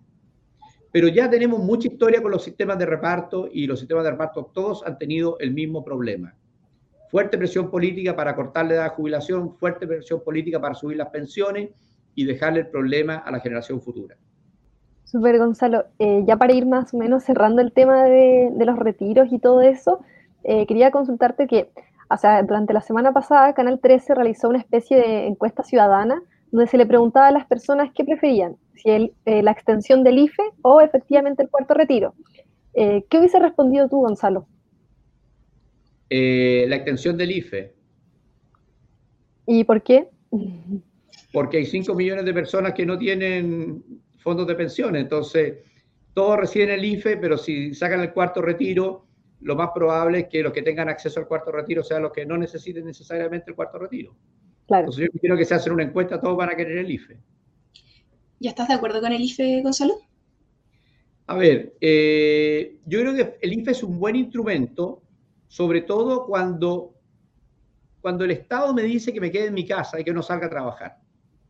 [0.90, 4.50] Pero ya tenemos mucha historia con los sistemas de reparto y los sistemas de reparto
[4.54, 6.34] todos han tenido el mismo problema.
[7.10, 11.08] Fuerte presión política para cortar la edad de jubilación, fuerte presión política para subir las
[11.08, 11.70] pensiones
[12.14, 14.16] y dejarle el problema a la generación futura.
[15.06, 15.86] Super Gonzalo.
[15.98, 19.62] Eh, ya para ir más o menos cerrando el tema de, los retiros y todo
[19.62, 20.00] eso,
[20.44, 21.70] eh, quería consultarte que,
[22.10, 26.66] o sea, durante la semana pasada Canal 13 realizó una especie de encuesta ciudadana donde
[26.68, 30.80] se le preguntaba a las personas qué preferían, si eh, la extensión del IFE o
[30.80, 32.14] efectivamente el cuarto retiro.
[32.74, 34.46] ¿Qué hubiese respondido tú, Gonzalo?
[36.10, 37.72] la extensión del IFE.
[39.46, 40.08] ¿Y por qué?
[41.32, 43.82] Porque hay 5 millones de personas que no tienen
[44.26, 45.02] fondos de pensiones.
[45.02, 45.58] Entonces,
[46.12, 49.06] todos reciben el IFE, pero si sacan el cuarto retiro,
[49.42, 52.26] lo más probable es que los que tengan acceso al cuarto retiro sean los que
[52.26, 54.16] no necesiten necesariamente el cuarto retiro.
[54.66, 54.86] Claro.
[54.86, 57.20] Entonces, yo quiero que se hace una encuesta, todos van a querer el IFE.
[58.40, 59.94] ¿Ya estás de acuerdo con el IFE, Gonzalo?
[61.28, 65.04] A ver, eh, yo creo que el IFE es un buen instrumento,
[65.46, 66.96] sobre todo cuando,
[68.00, 70.48] cuando el Estado me dice que me quede en mi casa y que no salga
[70.48, 70.98] a trabajar.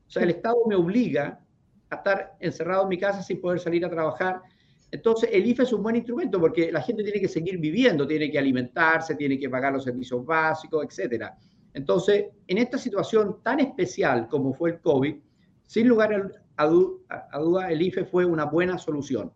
[0.07, 1.41] O sea, el Estado me obliga
[1.91, 4.43] a estar encerrado en mi casa sin poder salir a trabajar.
[4.91, 8.31] Entonces, el IFE es un buen instrumento porque la gente tiene que seguir viviendo, tiene
[8.31, 11.27] que alimentarse, tiene que pagar los servicios básicos, etc.
[11.75, 15.17] Entonces, en esta situación tan especial como fue el COVID,
[15.67, 19.33] sin lugar a, duda, el IFE fue una buena solución.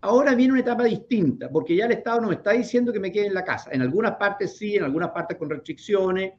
[0.00, 3.10] Ahora viene una etapa distinta, porque ya el Estado no me está diciendo que me
[3.10, 3.70] quede en la casa.
[3.72, 6.34] En algunas partes sí, en algunas partes con restricciones,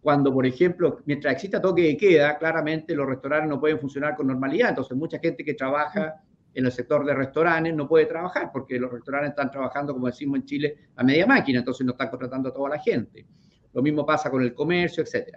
[0.00, 4.26] cuando, por ejemplo, mientras exista toque de queda, claramente los restaurantes no pueden funcionar con
[4.26, 4.70] normalidad.
[4.70, 6.22] Entonces, mucha gente que trabaja
[6.54, 10.40] en el sector de restaurantes no puede trabajar porque los restaurantes están trabajando, como decimos
[10.40, 13.26] en Chile, a media máquina, entonces no están contratando a toda la gente.
[13.72, 15.36] Lo mismo pasa con el comercio, etc.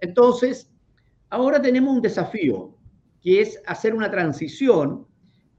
[0.00, 0.70] Entonces,
[1.28, 2.76] ahora tenemos un desafío,
[3.20, 5.06] que es hacer una transición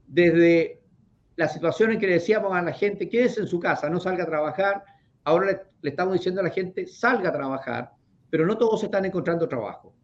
[0.06, 0.80] desde
[1.36, 4.24] la situación en que le decíamos a la gente, quédese en su casa, no salga
[4.24, 4.82] a trabajar,
[5.22, 7.92] ahora le, le estamos diciendo a la gente, salga a trabajar,
[8.30, 9.94] pero no todos están encontrando trabajo.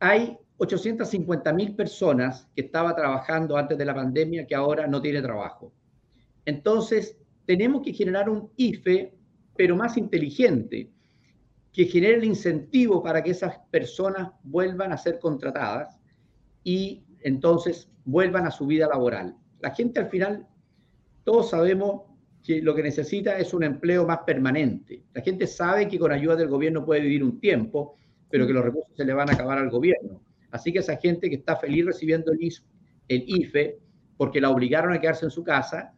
[0.00, 5.22] Hay 850 mil personas que estaba trabajando antes de la pandemia que ahora no tiene
[5.22, 5.72] trabajo.
[6.44, 9.14] Entonces, tenemos que generar un IFE,
[9.56, 10.90] pero más inteligente,
[11.72, 15.98] que genere el incentivo para que esas personas vuelvan a ser contratadas
[16.62, 19.36] y entonces vuelvan a su vida laboral.
[19.60, 20.46] La gente al final,
[21.24, 22.02] todos sabemos
[22.42, 25.02] que lo que necesita es un empleo más permanente.
[25.14, 28.64] La gente sabe que con ayuda del gobierno puede vivir un tiempo, pero que los
[28.64, 30.20] recursos se le van a acabar al gobierno.
[30.50, 32.40] Así que esa gente que está feliz recibiendo el,
[33.08, 33.78] IFE
[34.16, 35.94] porque la obligaron a quedarse en su casa,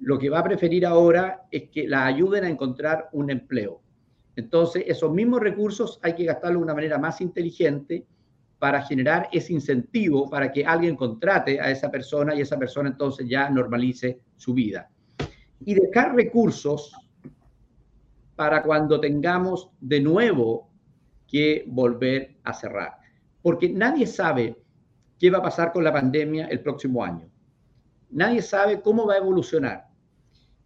[0.00, 3.80] lo que va a preferir ahora es que la ayuden a encontrar un empleo.
[4.36, 8.06] Entonces, esos mismos recursos hay que gastarlos de una manera más inteligente
[8.58, 13.28] para generar ese incentivo para que alguien contrate a esa persona y esa persona entonces
[13.28, 14.90] ya normalice su vida.
[15.64, 16.92] Y dejar recursos
[18.36, 20.70] para cuando tengamos de nuevo
[21.26, 22.98] que volver a cerrar.
[23.42, 24.56] Porque nadie sabe
[25.18, 27.28] qué va a pasar con la pandemia el próximo año.
[28.10, 29.86] Nadie sabe cómo va a evolucionar.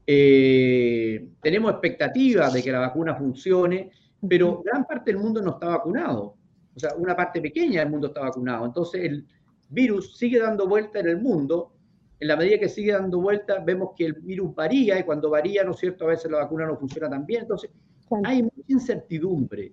[0.07, 3.91] Eh, tenemos expectativas de que la vacuna funcione,
[4.27, 6.37] pero gran parte del mundo no está vacunado.
[6.75, 8.65] O sea, una parte pequeña del mundo está vacunado.
[8.65, 9.27] Entonces, el
[9.69, 11.73] virus sigue dando vuelta en el mundo.
[12.21, 15.63] En la medida que sigue dando vuelta, vemos que el virus varía y cuando varía,
[15.63, 16.05] ¿no es cierto?
[16.05, 17.43] A veces la vacuna no funciona tan bien.
[17.43, 17.71] Entonces,
[18.25, 19.73] hay mucha incertidumbre.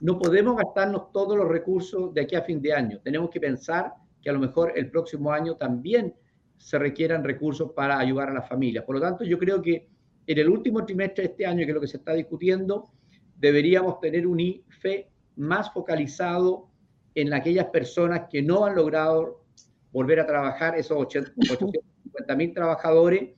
[0.00, 3.00] No podemos gastarnos todos los recursos de aquí a fin de año.
[3.02, 6.14] Tenemos que pensar que a lo mejor el próximo año también
[6.56, 8.84] se requieran recursos para ayudar a las familias.
[8.84, 9.88] Por lo tanto, yo creo que
[10.26, 12.90] en el último trimestre de este año, que es lo que se está discutiendo,
[13.36, 16.68] deberíamos tener un IFE más focalizado
[17.14, 19.45] en aquellas personas que no han logrado
[19.92, 23.30] volver a trabajar, esos 850 mil trabajadores,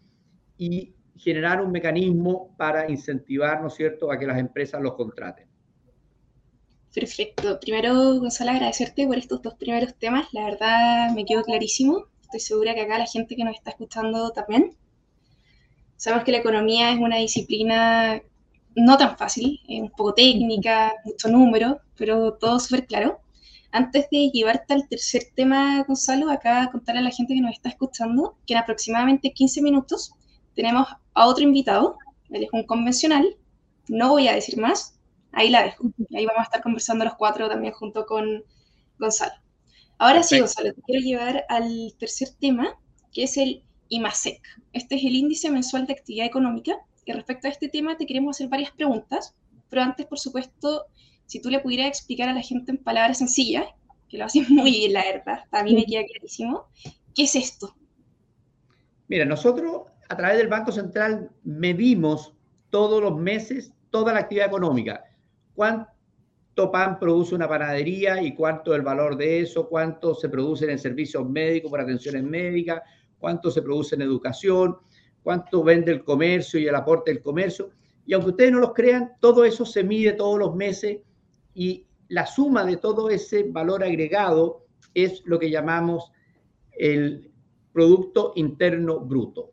[0.57, 5.47] y generar un mecanismo para incentivar, ¿no es cierto?, a que las empresas los contraten.
[6.95, 7.61] Perfecto.
[7.61, 10.27] Primero, Gonzalo, agradecerte por estos dos primeros temas.
[10.33, 12.07] La verdad me quedó clarísimo.
[12.23, 14.77] Estoy segura que acá la gente que nos está escuchando también.
[15.97, 18.23] Sabemos que la economía es una disciplina
[18.75, 23.21] no tan fácil, es un poco técnica, mucho número, pero todo súper claro.
[23.71, 27.69] Antes de llevarte al tercer tema, Gonzalo, acá contarle a la gente que nos está
[27.69, 30.13] escuchando que en aproximadamente 15 minutos
[30.55, 31.99] tenemos a otro invitado,
[32.31, 33.37] él es un convencional,
[33.89, 34.99] no voy a decir más,
[35.33, 35.85] ahí la dejo.
[36.15, 38.43] Ahí vamos a estar conversando los cuatro también junto con
[38.99, 39.35] Gonzalo.
[39.99, 42.75] Ahora sí, Gonzalo, te quiero llevar al tercer tema,
[43.13, 44.41] que es el IMASEC.
[44.73, 46.77] Este es el índice mensual de actividad económica.
[47.05, 49.35] Y respecto a este tema te queremos hacer varias preguntas,
[49.71, 50.87] pero antes, por supuesto,
[51.29, 53.67] si tú le pudieras explicar a la gente en palabras sencillas,
[54.09, 56.67] que lo haces muy bien, la verdad, a mí me queda clarísimo,
[57.15, 57.77] ¿qué es esto?
[59.09, 62.33] Mira, nosotros a través del Banco Central medimos
[62.71, 65.05] todos los meses toda la actividad económica.
[65.55, 70.79] ¿Cuánto pan produce una panadería y cuánto el valor de eso, cuánto se produce en
[70.79, 72.83] servicios médicos por atenciones médicas,
[73.19, 74.77] cuánto se produce en educación,
[75.23, 77.71] cuánto vende el comercio y el aporte del comercio.
[78.07, 80.99] Y aunque ustedes no los crean, todo eso se mide todos los meses
[81.59, 86.13] y la suma de todo ese valor agregado es lo que llamamos
[86.71, 87.33] el
[87.73, 89.51] Producto Interno Bruto.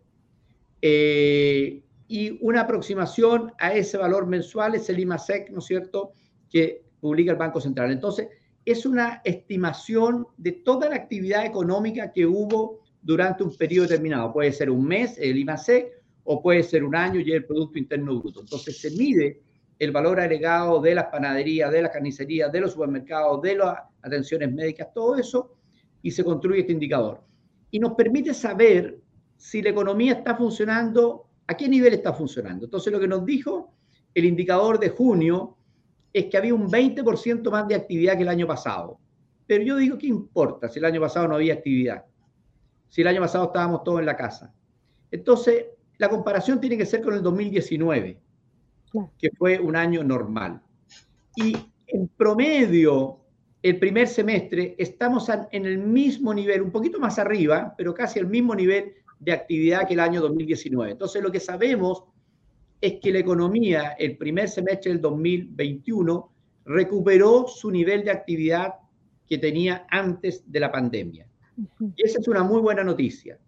[0.83, 6.11] Eh, y una aproximación a ese valor mensual es el IMASEC, ¿no es cierto?,
[6.47, 7.91] que publica el Banco Central.
[7.91, 8.27] Entonces,
[8.63, 14.31] es una estimación de toda la actividad económica que hubo durante un periodo determinado.
[14.31, 18.19] Puede ser un mes, el IMASEC, o puede ser un año y el Producto Interno
[18.19, 18.41] Bruto.
[18.41, 19.41] Entonces, se mide
[19.77, 24.51] el valor agregado de las panaderías, de las carnicerías, de los supermercados, de las atenciones
[24.51, 25.55] médicas, todo eso,
[26.01, 27.21] y se construye este indicador.
[27.71, 28.99] Y nos permite saber
[29.37, 32.65] si la economía está funcionando, a qué nivel está funcionando.
[32.65, 33.73] Entonces, lo que nos dijo
[34.13, 35.57] el indicador de junio
[36.13, 38.99] es que había un 20% más de actividad que el año pasado.
[39.45, 42.05] Pero yo digo, ¿qué importa si el año pasado no había actividad?
[42.87, 44.53] Si el año pasado estábamos todos en la casa.
[45.11, 45.65] Entonces,
[45.97, 48.19] la comparación tiene que ser con el 2019,
[49.17, 50.61] que fue un año normal.
[51.35, 51.55] Y
[51.87, 53.19] en promedio,
[53.61, 58.27] el primer semestre, estamos en el mismo nivel, un poquito más arriba, pero casi el
[58.27, 60.91] mismo nivel de actividad que el año 2019.
[60.91, 62.03] Entonces, lo que sabemos
[62.81, 66.31] es que la economía el primer semestre del 2021
[66.65, 68.75] recuperó su nivel de actividad
[69.27, 71.27] que tenía antes de la pandemia.
[71.79, 73.39] Y esa es una muy buena noticia,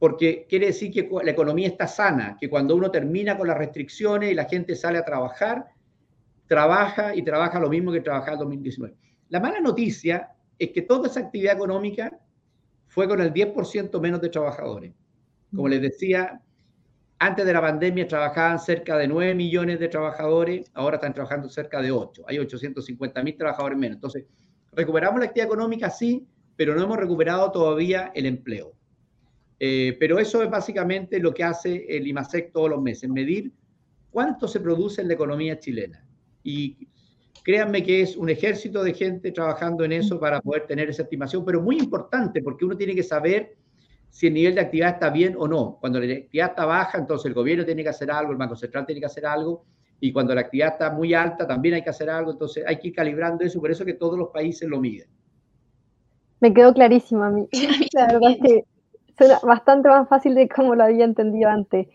[0.00, 4.32] porque quiere decir que la economía está sana, que cuando uno termina con las restricciones
[4.32, 5.66] y la gente sale a trabajar,
[6.46, 8.96] trabaja y trabaja lo mismo que trabajaba en 2019.
[9.28, 12.18] La mala noticia es que toda esa actividad económica
[12.86, 14.94] fue con el 10% menos de trabajadores.
[15.54, 16.40] Como les decía,
[17.18, 21.82] antes de la pandemia trabajaban cerca de 9 millones de trabajadores, ahora están trabajando cerca
[21.82, 22.24] de 8.
[22.26, 23.96] Hay 850 mil trabajadores menos.
[23.96, 24.24] Entonces,
[24.72, 26.26] recuperamos la actividad económica, sí,
[26.56, 28.79] pero no hemos recuperado todavía el empleo.
[29.62, 33.52] Eh, pero eso es básicamente lo que hace el IMASEC todos los meses, medir
[34.10, 36.02] cuánto se produce en la economía chilena.
[36.42, 36.88] Y
[37.44, 41.44] créanme que es un ejército de gente trabajando en eso para poder tener esa estimación,
[41.44, 43.54] pero muy importante porque uno tiene que saber
[44.08, 45.76] si el nivel de actividad está bien o no.
[45.78, 48.86] Cuando la actividad está baja, entonces el gobierno tiene que hacer algo, el Banco Central
[48.86, 49.66] tiene que hacer algo,
[50.00, 52.88] y cuando la actividad está muy alta, también hay que hacer algo, entonces hay que
[52.88, 55.08] ir calibrando eso, por eso que todos los países lo miden.
[56.40, 57.46] Me quedó clarísimo a mí.
[57.92, 58.64] La verdad es que
[59.20, 61.88] suena bastante más fácil de cómo lo había entendido antes.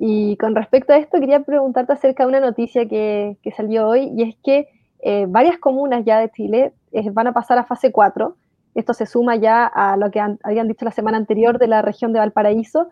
[0.00, 4.10] Y con respecto a esto, quería preguntarte acerca de una noticia que, que salió hoy,
[4.16, 4.66] y es que
[4.98, 8.36] eh, varias comunas ya de Chile eh, van a pasar a fase 4.
[8.74, 12.12] Esto se suma ya a lo que habían dicho la semana anterior de la región
[12.12, 12.88] de Valparaíso.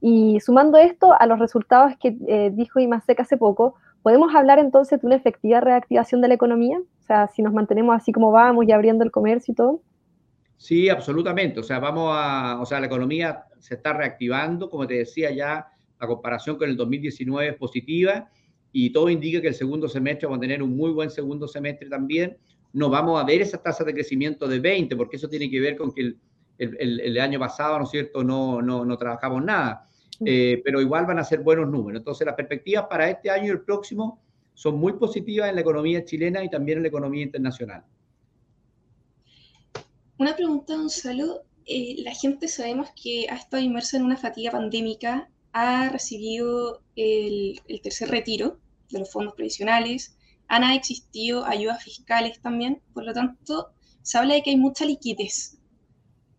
[0.00, 5.02] Y sumando esto a los resultados que eh, dijo IMASEC hace poco, ¿podemos hablar entonces
[5.02, 6.78] de una efectiva reactivación de la economía?
[6.78, 9.80] O sea, si nos mantenemos así como vamos y abriendo el comercio y todo.
[10.56, 11.60] Sí, absolutamente.
[11.60, 15.66] O sea, vamos a, o sea, la economía se está reactivando, como te decía ya,
[16.00, 18.28] la comparación con el 2019 es positiva
[18.72, 21.88] y todo indica que el segundo semestre va a tener un muy buen segundo semestre
[21.88, 22.36] también.
[22.72, 25.76] No vamos a ver esa tasa de crecimiento de 20, porque eso tiene que ver
[25.76, 26.18] con que el,
[26.58, 29.86] el, el año pasado, ¿no es cierto?, no, no, no trabajamos nada,
[30.24, 32.00] eh, pero igual van a ser buenos números.
[32.00, 34.20] Entonces, las perspectivas para este año y el próximo
[34.54, 37.84] son muy positivas en la economía chilena y también en la economía internacional.
[40.16, 41.42] Una pregunta, Gonzalo.
[41.66, 47.60] Eh, la gente sabemos que ha estado inmersa en una fatiga pandémica, ha recibido el,
[47.82, 48.60] tercer retiro
[48.90, 54.42] de los fondos previsionales, han existido ayudas fiscales también, por lo tanto, se habla de
[54.42, 55.58] que hay mucha liquidez,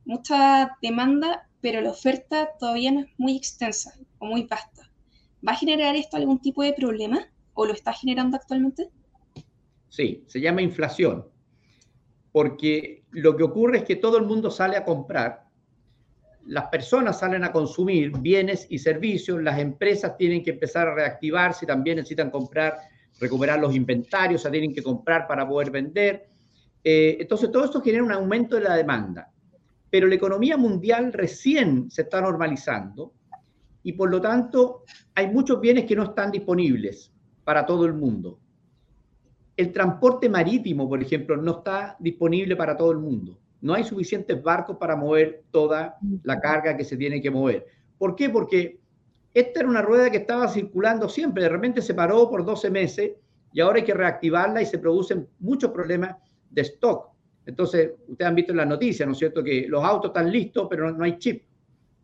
[0.05, 4.89] mucha demanda, pero la oferta todavía no es muy extensa o muy vasta.
[5.45, 8.89] ¿Va a generar esto algún tipo de problema o lo está generando actualmente?
[9.89, 11.34] Sí, se llama inflación
[12.35, 15.45] porque lo que ocurre es que todo el mundo sale a comprar,
[16.47, 21.65] las personas salen a consumir bienes y servicios, las empresas tienen que empezar a reactivarse,
[21.65, 22.77] también necesitan comprar,
[23.21, 26.27] recuperar los inventarios, o sea, tienen que comprar para poder vender.
[26.83, 29.31] Eh, entonces, todo esto genera un aumento de la demanda,
[29.89, 33.13] pero la economía mundial recién se está normalizando
[33.81, 34.83] y por lo tanto
[35.13, 37.13] hay muchos bienes que no están disponibles
[37.45, 38.41] para todo el mundo
[39.57, 43.37] el transporte marítimo, por ejemplo, no está disponible para todo el mundo.
[43.61, 47.65] No hay suficientes barcos para mover toda la carga que se tiene que mover.
[47.97, 48.29] ¿Por qué?
[48.29, 48.79] Porque
[49.33, 53.11] esta era una rueda que estaba circulando siempre, de repente se paró por 12 meses
[53.51, 56.15] y ahora hay que reactivarla y se producen muchos problemas
[56.49, 57.09] de stock.
[57.45, 60.67] Entonces, ustedes han visto en las noticias, ¿no es cierto?, que los autos están listos,
[60.69, 61.43] pero no, hay chip.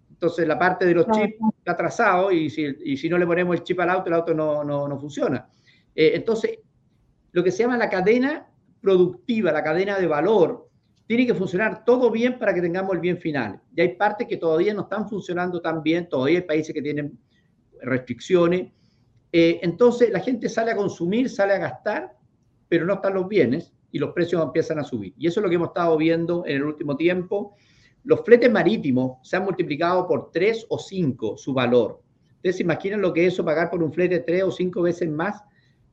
[0.10, 3.80] Entonces, la parte de los chips está atrasado y si, no le ponemos el chip
[3.80, 5.48] al auto, el auto no, no, funciona.
[5.96, 6.60] Eh, entonces,
[7.32, 8.48] lo que se llama la cadena
[8.82, 10.68] productiva, la cadena de valor.
[11.08, 13.60] Tiene que funcionar todo bien para que tengamos el bien final.
[13.76, 17.18] Y hay partes que todavía no están funcionando tan bien, todavía hay países que tienen
[17.82, 18.72] restricciones.
[19.32, 22.18] Eh, entonces la gente sale a consumir, sale a gastar,
[22.68, 25.14] pero no están los bienes y los precios empiezan a subir.
[25.18, 27.56] Y eso es lo que hemos estado viendo en el último tiempo.
[28.04, 32.02] Los fletes marítimos se han multiplicado por tres o cinco su valor.
[32.38, 35.10] Ustedes se imaginan lo que es eso, pagar por un flete tres o cinco veces
[35.10, 35.44] más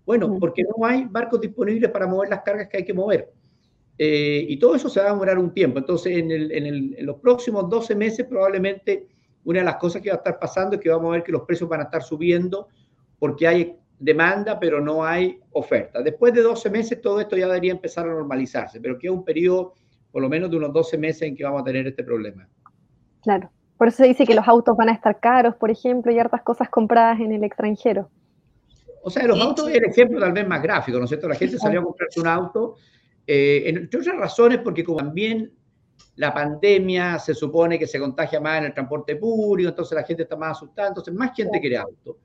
[0.08, 3.30] bueno, porque no hay barcos disponibles para mover las cargas que hay que mover.
[3.98, 5.78] Eh, y todo eso se va a demorar un tiempo.
[5.78, 9.06] Entonces, en, los próximos 12 meses, probablemente
[9.44, 11.30] una de las cosas que va a estar pasando es que vamos a ver que
[11.30, 12.68] los precios van a estar subiendo
[13.18, 16.00] porque hay demanda, pero no hay oferta.
[16.00, 19.74] Después de 12 meses, todo esto ya debería empezar a normalizarse, pero queda un periodo,
[20.10, 22.48] por lo menos de unos 12 meses, en que vamos a tener este problema.
[23.20, 23.50] Claro.
[23.76, 26.40] Por eso se dice que los autos van a estar caros, por ejemplo, y hartas
[26.40, 28.08] cosas compradas en el extranjero.
[29.08, 31.26] O sea, los autos es el ejemplo tal vez más gráfico, ¿no es cierto?
[31.28, 32.76] La gente salió a comprarse un auto,
[33.26, 35.50] eh, entre otras razones, porque como también
[36.16, 40.24] la pandemia se supone que se contagia más en el transporte público, entonces la gente
[40.24, 42.18] está más asustada, entonces más gente quiere auto.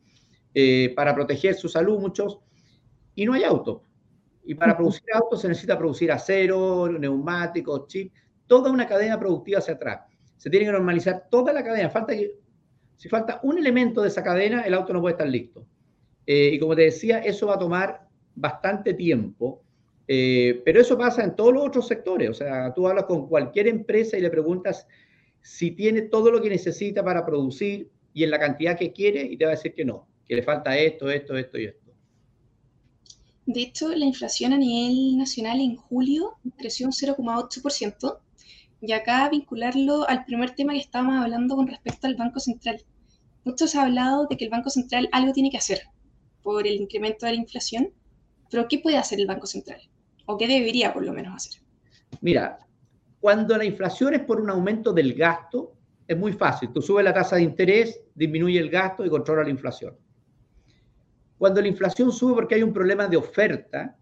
[0.53, 2.39] Eh, para proteger su salud, muchos,
[3.15, 3.84] y no hay auto.
[4.43, 8.11] Y para producir autos se necesita producir acero, neumáticos, chips,
[8.45, 10.01] toda una cadena productiva hacia atrás.
[10.36, 11.89] Se tiene que normalizar toda la cadena.
[11.89, 12.34] Falta que,
[12.97, 15.65] si falta un elemento de esa cadena, el auto no puede estar listo.
[16.26, 19.61] Eh, y como te decía, eso va a tomar bastante tiempo.
[20.07, 22.30] Eh, pero eso pasa en todos los otros sectores.
[22.30, 24.88] O sea, tú hablas con cualquier empresa y le preguntas
[25.41, 29.38] si tiene todo lo que necesita para producir y en la cantidad que quiere y
[29.38, 31.91] te va a decir que no, que le falta esto, esto, esto y esto.
[33.45, 38.19] De hecho, la inflación a nivel nacional en julio creció un 0,8%,
[38.86, 42.84] y acá vincularlo al primer tema que estábamos hablando con respecto al Banco Central.
[43.45, 45.84] Muchos han hablado de que el Banco Central algo tiene que hacer
[46.43, 47.89] por el incremento de la inflación,
[48.51, 49.81] pero ¿qué puede hacer el Banco Central?
[50.25, 51.61] ¿O qué debería por lo menos hacer?
[52.21, 52.59] Mira,
[53.19, 55.73] cuando la inflación es por un aumento del gasto,
[56.07, 56.69] es muy fácil.
[56.71, 59.95] Tú subes la tasa de interés, disminuye el gasto y controla la inflación.
[61.37, 63.97] Cuando la inflación sube porque hay un problema de oferta,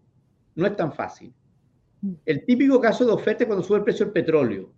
[0.54, 1.32] no es tan fácil.
[2.26, 4.72] El típico caso de oferta es cuando sube el precio del petróleo.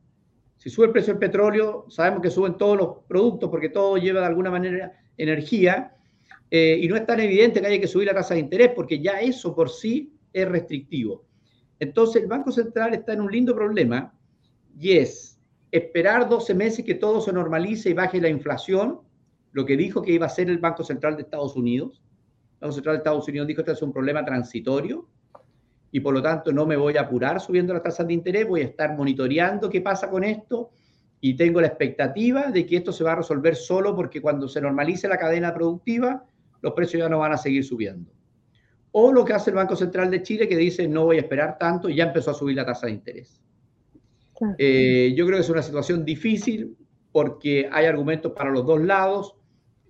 [0.56, 4.20] Si sube el precio del petróleo, sabemos que suben todos los productos porque todo lleva
[4.20, 5.93] de alguna manera energía
[6.56, 9.00] eh, y no es tan evidente que haya que subir la tasa de interés porque
[9.00, 11.24] ya eso por sí es restrictivo.
[11.80, 14.14] Entonces el Banco Central está en un lindo problema
[14.78, 15.36] y es
[15.72, 19.00] esperar 12 meses que todo se normalice y baje la inflación,
[19.50, 22.00] lo que dijo que iba a hacer el Banco Central de Estados Unidos,
[22.60, 25.08] Banco Central de Estados Unidos dijo que este es un problema transitorio
[25.90, 28.60] y por lo tanto no me voy a apurar subiendo las tasas de interés, voy
[28.60, 30.70] a estar monitoreando qué pasa con esto
[31.20, 34.60] y tengo la expectativa de que esto se va a resolver solo porque cuando se
[34.60, 36.24] normalice la cadena productiva,
[36.64, 38.10] los precios ya no van a seguir subiendo.
[38.92, 41.58] O lo que hace el Banco Central de Chile que dice no voy a esperar
[41.58, 43.40] tanto y ya empezó a subir la tasa de interés.
[44.58, 46.76] Eh, yo creo que es una situación difícil
[47.12, 49.36] porque hay argumentos para los dos lados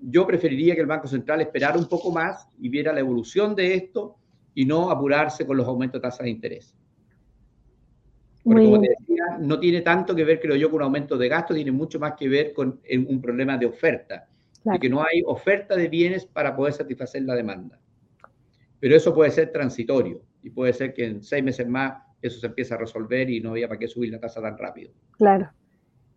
[0.06, 3.74] yo preferiría que el Banco Central esperara un poco más y viera la evolución de
[3.74, 4.16] esto
[4.54, 6.74] y no apurarse con los aumentos de tasa de interés.
[8.42, 11.28] Porque como te decía, no tiene tanto que ver, creo yo, con un aumento de
[11.28, 14.28] gasto, tiene mucho más que ver con un problema de oferta,
[14.64, 17.78] de que no hay oferta de bienes para poder satisfacer la demanda.
[18.80, 22.46] Pero eso puede ser transitorio y puede ser que en seis meses más eso se
[22.46, 24.92] empiece a resolver y no había para qué subir la tasa tan rápido.
[25.18, 25.50] Claro.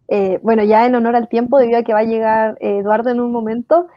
[0.07, 3.09] Eh, bueno, ya en honor al tiempo, debido a que va a llegar eh, Eduardo
[3.09, 3.87] en un momento,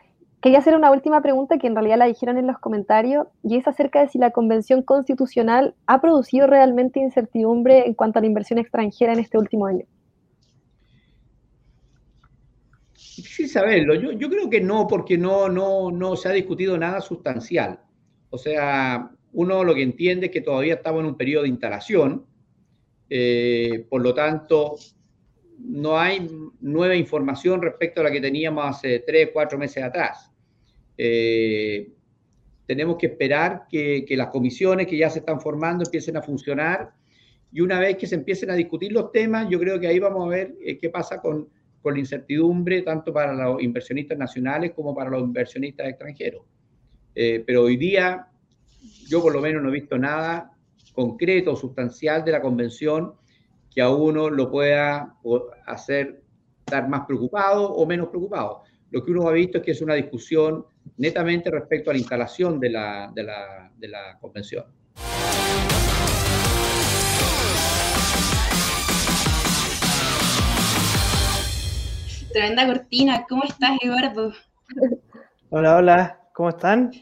[0.41, 3.69] quería hacer una última pregunta que en realidad la dijeron en los comentarios, y es
[3.69, 8.59] acerca de si la Convención Constitucional ha producido realmente incertidumbre en cuanto a la inversión
[8.59, 9.85] extranjera en este último año.
[13.17, 13.95] Difícil saberlo.
[13.95, 17.81] Yo, yo creo que no, porque no, no, no se ha discutido nada sustancial.
[18.31, 22.27] O sea, uno lo que entiende es que todavía estamos en un periodo de instalación,
[23.09, 24.77] eh, por lo tanto,
[25.59, 26.29] no hay
[26.61, 30.31] nueva información respecto a la que teníamos hace tres, cuatro meses atrás.
[30.97, 31.93] Eh,
[32.67, 36.93] tenemos que esperar que, las comisiones que ya se están formando empiecen a funcionar
[37.53, 40.25] y una vez que se empiecen a discutir los temas, yo creo que ahí vamos
[40.25, 41.49] a ver eh, qué pasa con,
[41.83, 46.43] con, la incertidumbre tanto para los inversionistas nacionales como para los inversionistas extranjeros.
[47.15, 48.29] Eh, pero hoy día
[49.09, 50.53] yo por lo menos no he visto nada
[50.95, 53.15] concreto sustancial de la convención
[53.71, 55.15] que a uno lo pueda
[55.67, 56.23] hacer
[56.59, 58.63] estar más preocupado o menos preocupado.
[58.91, 60.65] Lo que uno ha visto es que es una discusión
[60.97, 64.65] netamente respecto a la instalación de la, de la, de la convención.
[72.33, 74.33] Tremenda cortina, ¿cómo estás, Eduardo?
[75.51, 76.93] Hola, hola, ¿cómo están?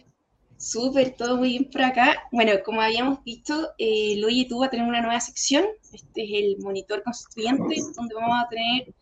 [0.57, 2.22] Súper, todo muy bien por acá.
[2.33, 5.66] Bueno, como habíamos visto, eh, Loye tuvo a tener una nueva sección.
[5.93, 8.95] Este es el monitor constituyente, donde vamos a tener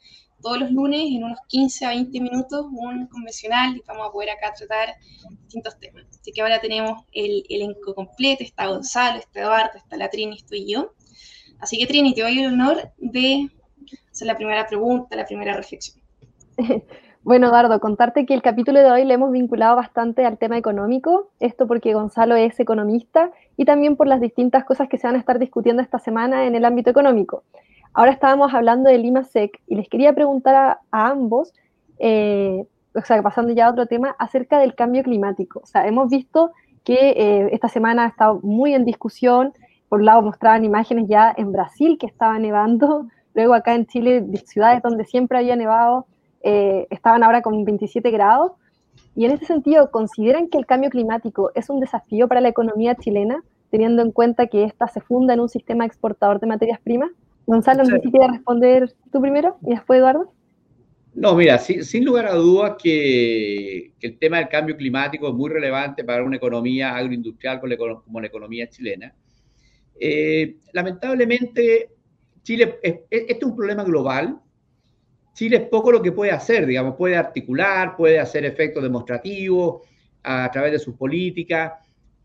[0.42, 4.30] todos los lunes, en unos 15 a 20 minutos, un convencional y vamos a poder
[4.30, 4.96] acá tratar
[5.30, 6.06] distintos temas.
[6.10, 10.72] Así que ahora tenemos el elenco completo, está Gonzalo, está Eduardo, está la Trini, estoy
[10.72, 10.92] yo.
[11.60, 13.48] Así que Trini, te doy el honor de
[14.10, 15.95] hacer la primera pregunta, la primera reflexión.
[17.26, 21.30] Bueno, Eduardo, contarte que el capítulo de hoy le hemos vinculado bastante al tema económico,
[21.40, 25.18] esto porque Gonzalo es economista y también por las distintas cosas que se van a
[25.18, 27.42] estar discutiendo esta semana en el ámbito económico.
[27.94, 31.52] Ahora estábamos hablando del IMASEC y les quería preguntar a, ambos,
[31.98, 35.58] eh, o sea, pasando ya a otro tema, acerca del cambio climático.
[35.64, 36.52] O sea, hemos visto
[36.84, 39.52] que eh, esta semana ha estado muy en discusión,
[39.88, 44.24] por un lado mostraban imágenes ya en Brasil que estaba nevando, luego acá en Chile,
[44.44, 46.06] ciudades donde siempre había nevado,
[46.42, 48.52] eh, estaban ahora con 27 grados.
[49.14, 52.94] Y en ese sentido, ¿consideran que el cambio climático es un desafío para la economía
[52.94, 57.10] chilena, teniendo en cuenta que ésta se funda en un sistema exportador de materias primas?
[57.46, 60.32] Gonzalo, no sé si quieres responder tú primero y después Eduardo.
[61.14, 66.04] No, mira, sin, lugar a dudas que, el tema del cambio climático es muy relevante
[66.04, 69.14] para una economía agroindustrial como la, economía chilena.
[69.98, 71.90] Eh, lamentablemente,
[72.42, 74.38] Chile, este es un problema global
[75.36, 79.82] Chile es poco lo que puede hacer, digamos, puede articular, puede hacer efectos demostrativos
[80.22, 81.74] a, través de sus políticas,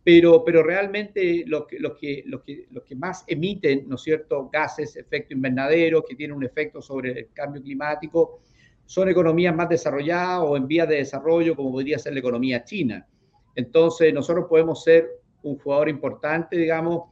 [0.01, 4.01] pero, pero realmente los que, los, que, los, que, los que más emiten, ¿no es
[4.03, 8.39] cierto?, gases, efecto invernadero, que tienen un efecto sobre el cambio climático,
[8.85, 13.05] son economías más desarrolladas o en vías de desarrollo, como podría ser la economía china.
[13.55, 15.09] Entonces, nosotros podemos ser
[15.43, 17.09] un jugador importante, digamos,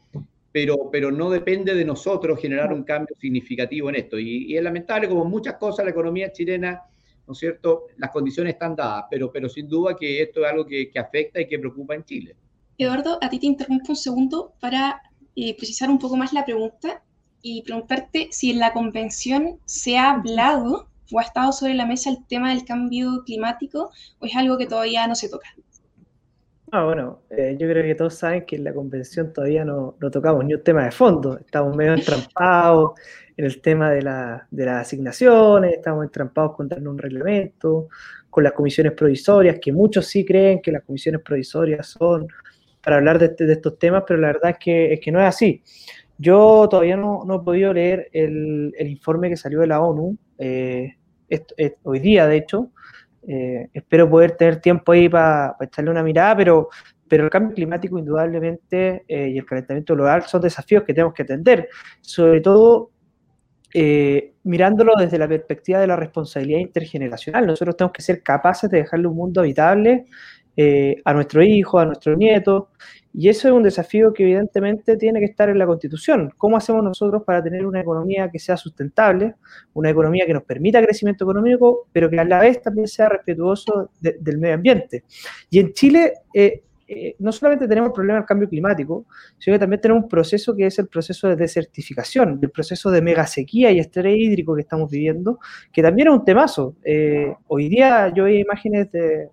[0.60, 4.20] pero, pero no depende de nosotros generar un cambio significativo en esto.
[4.20, 6.82] Y, es lamentable, como muchas cosas, la economía chilena,
[7.26, 10.66] ¿no es cierto?, las condiciones están dadas, pero, pero sin duda que esto es algo
[10.66, 12.36] que, que afecta y que preocupa en Chile.
[12.78, 15.02] Eduardo, a ti te interrumpo un segundo para
[15.34, 17.04] eh, precisar un poco más la pregunta
[17.42, 22.10] y preguntarte si en la convención se ha hablado o ha estado sobre la mesa
[22.10, 25.56] el tema del cambio climático o es algo que todavía no se toca.
[26.72, 30.46] Ah, bueno, eh, yo creo que todos saben que en la convención todavía no, tocamos
[30.46, 32.92] ni un tema de fondo, estamos medio entrampados
[33.36, 37.88] en el tema de, la, de las asignaciones, estamos entrampados con darnos un reglamento,
[38.30, 42.28] con las comisiones provisorias, que muchos sí creen que las comisiones provisorias son
[42.84, 45.26] para hablar este, de, estos temas, pero la verdad es que, es que no es
[45.26, 45.64] así.
[46.20, 50.98] Yo todavía no, he podido leer el, informe que salió de la ONU, eh,
[51.84, 52.72] hoy día de hecho,
[53.32, 56.70] eh, espero poder tener tiempo ahí para echarle una mirada, pero,
[57.08, 61.22] pero el cambio climático indudablemente eh, y el calentamiento global son desafíos que tenemos que
[61.22, 61.70] atender,
[62.02, 62.90] sobre todo
[63.72, 67.46] eh, mirándolo desde la perspectiva de la responsabilidad intergeneracional.
[67.46, 70.08] Nosotros tenemos que ser capaces de dejarle un mundo habitable
[70.58, 72.70] eh, a nuestro hijo, a nuestro nieto,
[73.14, 76.32] y eso es un desafío que evidentemente tiene que estar en la Constitución.
[76.38, 79.36] ¿Cómo hacemos nosotros para tener una economía que sea sustentable,
[79.74, 83.92] una economía que nos permita crecimiento económico, pero que a la vez también sea respetuoso
[84.00, 85.04] de, del medio ambiente?
[85.50, 89.06] Y en Chile eh, eh, no solamente tenemos el problema del cambio climático,
[89.38, 93.00] sino que también tenemos un proceso que es el proceso de desertificación, el proceso de
[93.00, 95.40] mega sequía y estrés hídrico que estamos viviendo,
[95.72, 96.76] que también es un temazo.
[96.84, 99.30] Eh, hoy día yo veo imágenes de,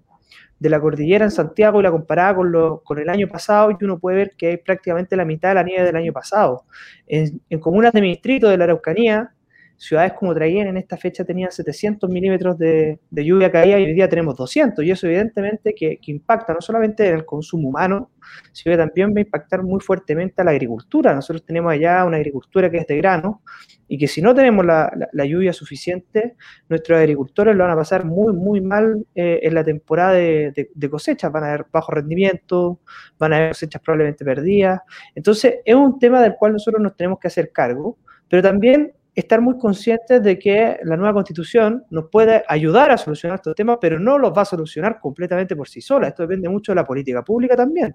[0.59, 3.85] de la cordillera en Santiago y la comparaba con, lo, con el año pasado y
[3.85, 6.65] uno puede ver que hay prácticamente la mitad de la nieve del año pasado.
[7.07, 9.33] En, en comunas de mi distrito de la Araucanía,
[9.77, 14.09] ciudades como Traiguén en esta fecha tenían 700 milímetros de, lluvia caída y hoy día
[14.09, 14.85] tenemos 200.
[14.85, 18.11] Y eso evidentemente que, impacta no solamente en el consumo humano,
[18.53, 21.15] sino que también va a impactar muy fuertemente a la agricultura.
[21.15, 23.43] Nosotros tenemos allá una agricultura que es de grano
[23.89, 26.37] y que si no tenemos la, lluvia suficiente,
[26.69, 30.71] nuestros agricultores lo van a pasar muy, muy mal eh, en la temporada de, de,
[30.75, 31.31] de cosechas.
[31.31, 32.81] Van a haber bajo rendimiento,
[33.19, 34.81] van a haber cosechas probablemente perdidas.
[35.15, 37.99] Entonces es un tema del cual nosotros nos tenemos que hacer cargo,
[38.29, 43.37] pero también estar muy conscientes de que la nueva constitución nos puede ayudar a solucionar
[43.37, 46.09] estos temas, pero no los va a solucionar completamente por sí sola.
[46.09, 47.95] Esto depende mucho de la política pública también.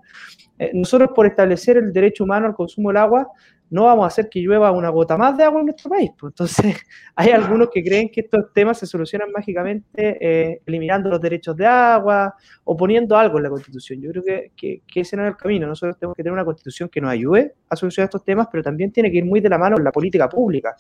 [0.57, 3.28] Eh, nosotros por establecer el derecho humano al consumo del agua,
[3.72, 6.11] no vamos a hacer que llueva una gota más de agua en nuestro país.
[6.19, 6.34] Pues.
[6.34, 6.76] Entonces,
[7.15, 11.65] hay algunos que creen que estos temas se solucionan mágicamente eh, eliminando los derechos de
[11.65, 14.01] agua o poniendo algo en la Constitución.
[14.01, 14.24] Yo creo
[14.55, 15.67] que, ese no es el camino.
[15.67, 18.91] Nosotros tenemos que tener una Constitución que nos ayude a solucionar estos temas, pero también
[18.91, 20.76] tiene que ir muy de la mano en la política pública.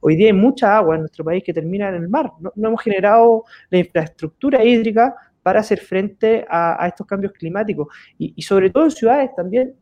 [0.00, 2.30] Hoy día hay mucha agua en nuestro país que termina en el mar.
[2.38, 7.88] No, hemos generado la infraestructura hídrica para hacer frente a, a estos cambios climáticos.
[8.16, 9.74] Y, y sobre todo en ciudades también,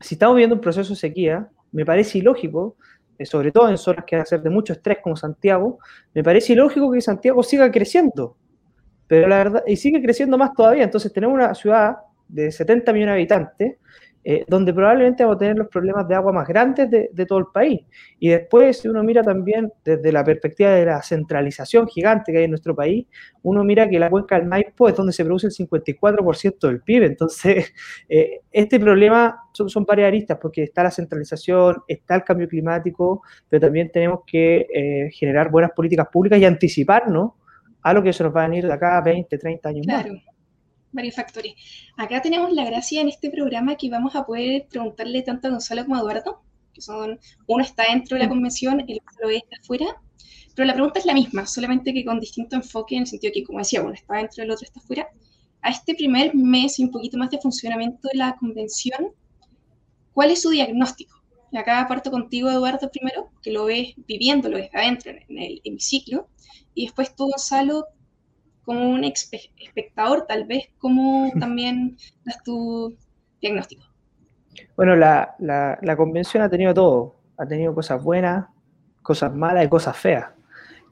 [0.00, 2.76] si estamos viendo un proceso de sequía, me parece ilógico,
[3.18, 5.78] eh, sobre todo en zonas que van a ser de mucho estrés como Santiago,
[6.14, 8.36] me parece ilógico que Santiago siga creciendo.
[9.06, 10.84] Pero la verdad, y sigue creciendo más todavía.
[10.84, 11.96] Entonces tenemos una ciudad
[12.28, 13.76] de 70 millones de habitantes
[14.24, 17.40] eh, donde probablemente vamos a tener los problemas de agua más grandes de, de, todo
[17.40, 17.80] el país.
[18.20, 22.44] Y después, si uno mira también desde la perspectiva de la centralización gigante que hay
[22.44, 23.06] en nuestro país,
[23.42, 27.02] uno mira que la cuenca del Maipo es donde se produce el 54% del PIB.
[27.02, 27.72] Entonces,
[28.08, 33.22] eh, este problema son, son, varias aristas, porque está la centralización, está el cambio climático,
[33.48, 37.32] pero también tenemos que eh, generar buenas políticas públicas y anticiparnos
[37.82, 40.12] a lo que se nos va a venir de acá a 20, 30 años claro.
[40.14, 40.31] más
[40.92, 41.54] varios factores.
[41.96, 45.84] Acá tenemos la gracia en este programa que vamos a poder preguntarle tanto a Gonzalo
[45.84, 49.86] como a Eduardo, que son, uno está dentro de la convención, el otro está afuera,
[50.54, 53.44] pero la pregunta es la misma, solamente que con distinto enfoque, en el sentido que,
[53.44, 55.08] como decía, uno está dentro, el otro está afuera.
[55.62, 59.12] A este primer mes y un poquito más de funcionamiento de la convención,
[60.12, 61.22] ¿cuál es su diagnóstico?
[61.52, 66.28] Y acá parto contigo, Eduardo, primero, que lo ves viviéndolo desde adentro, en el hemiciclo,
[66.74, 67.86] y después tú, Gonzalo,
[68.64, 72.96] como un espectador, tal vez, ¿cómo también das tu
[73.40, 73.84] diagnóstico?
[74.76, 78.46] Bueno, la, la, la, convención ha tenido todo, ha tenido cosas buenas,
[79.02, 80.26] cosas malas y cosas feas.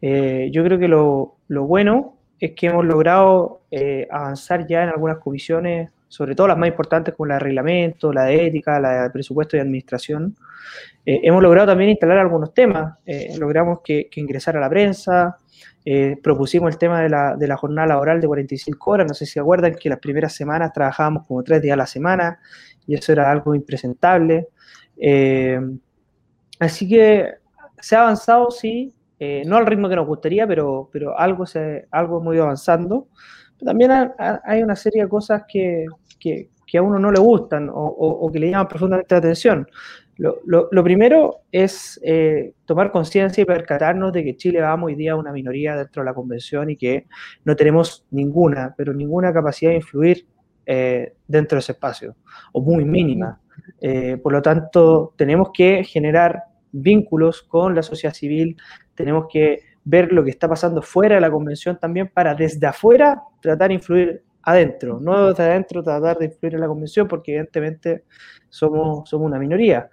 [0.00, 4.88] Eh, yo creo que lo, lo, bueno es que hemos logrado eh, avanzar ya en
[4.88, 9.04] algunas comisiones sobre todo las más importantes como la de reglamento, la de ética, la
[9.04, 10.36] de presupuesto y administración.
[11.06, 12.98] Eh, hemos logrado también instalar algunos temas.
[13.06, 15.38] Eh, logramos que, que, ingresara a la prensa,
[15.84, 19.06] eh, propusimos el tema de la, de la, jornada laboral de 45 horas.
[19.06, 22.38] No sé si acuerdan que las primeras semanas trabajábamos como tres días a la semana
[22.86, 24.48] y eso era algo impresentable.
[26.58, 27.34] así que
[27.80, 28.94] se ha avanzado, sí,
[29.46, 33.08] no al ritmo que nos gustaría, pero, pero algo, se, algo hemos ido avanzando
[33.64, 33.90] también
[34.44, 35.86] hay una serie de cosas que,
[36.18, 39.68] que, que a uno no le gustan o, o, que le llaman profundamente la atención.
[40.20, 45.16] Lo, primero es eh, tomar conciencia y percatarnos de que Chile va hoy día a
[45.16, 47.06] una minoría dentro de la convención y que
[47.46, 50.26] no tenemos ninguna, pero ninguna capacidad de influir
[50.66, 52.16] eh, dentro de ese espacio,
[52.52, 53.40] o muy mínima.
[53.80, 58.58] Eh, por lo tanto, tenemos que generar vínculos con la sociedad civil,
[58.94, 63.22] tenemos que ver lo que está pasando fuera de la convención también para desde afuera
[63.40, 68.04] tratar de influir adentro, no desde adentro tratar de influir en la convención porque evidentemente
[68.48, 69.88] somos, somos una minoría.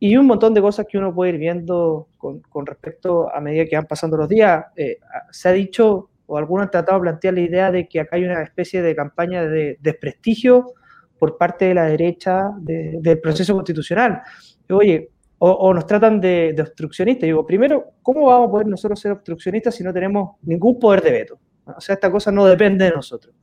[0.00, 3.64] Y un montón de cosas que uno puede ir viendo con, con respecto a medida
[3.64, 4.64] que van pasando los días.
[4.76, 4.98] Eh,
[5.30, 8.24] se ha dicho, o algunos han tratado de plantear la idea de que acá hay
[8.24, 10.74] una especie de campaña de desprestigio
[11.18, 14.20] por parte de la derecha de, del proceso constitucional.
[14.68, 17.26] Oye, o, nos tratan de, obstruccionistas.
[17.26, 21.10] Digo, primero, ¿cómo vamos a poder nosotros ser obstruccionistas si no tenemos ningún poder de
[21.10, 21.38] veto?
[21.66, 23.34] O sea, esta cosa no depende de nosotros.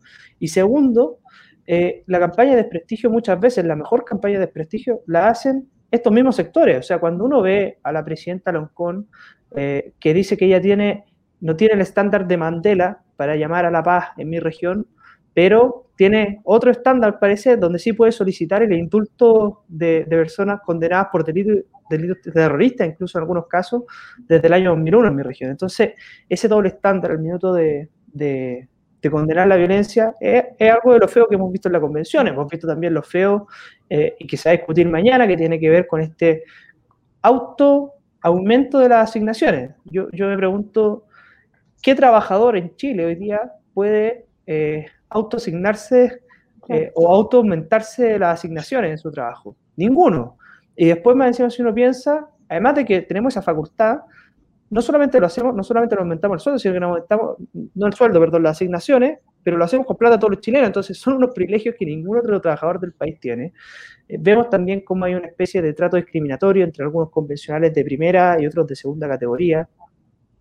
[0.42, 1.20] Y segundo,
[1.68, 6.12] eh, la campaña de desprestigio muchas veces, la mejor campaña de desprestigio, la hacen estos
[6.12, 6.80] mismos sectores.
[6.80, 9.08] O sea, cuando uno ve a la presidenta Loncón
[9.56, 11.06] eh, que dice que ella tiene,
[11.42, 14.88] no tiene el estándar de Mandela para llamar a la paz en mi región,
[15.36, 21.24] pero tiene otro estándar, parece, donde sí puede solicitar el indulto de, personas condenadas por
[21.24, 23.84] delitos delitos terroristas, incluso en algunos casos,
[24.18, 25.52] desde el año 2001 en mi región.
[25.52, 25.92] Entonces,
[26.28, 27.90] ese doble estándar, el minuto de,
[29.10, 32.28] condenar la violencia, es, algo de lo feo que hemos visto en la convención.
[32.28, 33.48] Hemos visto también lo feo
[33.90, 36.44] eh, y que se va a discutir mañana, que tiene que ver con este
[37.22, 39.72] auto aumento de las asignaciones.
[39.86, 41.06] Yo, yo me pregunto,
[41.82, 46.22] ¿qué trabajador en Chile hoy día puede eh, autoasignarse
[46.70, 49.56] eh, o auto aumentarse las asignaciones en su trabajo?
[49.76, 50.38] Ninguno.
[50.76, 54.00] Y después, más encima, si uno piensa, además de que tenemos esa facultad,
[54.72, 57.36] no solamente lo hacemos, no solamente nos aumentamos el sueldo, sino que aumentamos,
[57.76, 60.68] no el sueldo, perdón, las asignaciones, pero lo hacemos con plata a todos los chilenos,
[60.68, 63.54] entonces son unos privilegios que ningún otro trabajador del país tiene.
[64.08, 68.42] Eh, vemos también cómo hay una especie de trato discriminatorio entre algunos convencionales de primera
[68.42, 69.68] y otros de segunda categoría.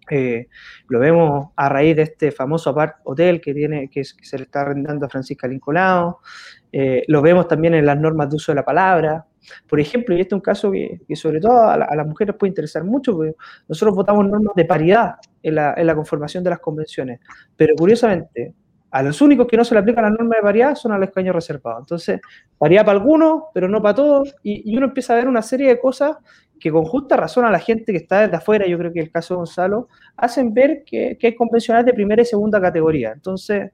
[0.09, 0.47] Eh,
[0.89, 4.61] lo vemos a raíz de este famoso apart hotel que, tiene, que, se le está
[4.63, 6.21] arrendando a Francisca Lincolao.
[6.71, 9.27] Eh, lo vemos también en las normas de uso de la palabra.
[9.69, 12.85] Por ejemplo, y este es un caso que, sobre todo a, las mujeres puede interesar
[12.85, 13.35] mucho, porque
[13.69, 17.21] nosotros votamos normas de paridad en la, en la, conformación de las convenciones,
[17.57, 18.55] pero curiosamente,
[18.91, 21.09] a los únicos que no se le aplica la norma de paridad son a los
[21.09, 21.83] escaños reservados.
[21.83, 22.21] Entonces,
[22.59, 25.69] paridad para algunos, pero no para todos, y, y, uno empieza a ver una serie
[25.69, 26.17] de cosas
[26.61, 29.11] que con justa razón a la gente que está desde afuera, yo creo que el
[29.11, 33.13] caso de Gonzalo, hacen ver que, que hay convencionales de primera y segunda categoría.
[33.13, 33.73] Entonces,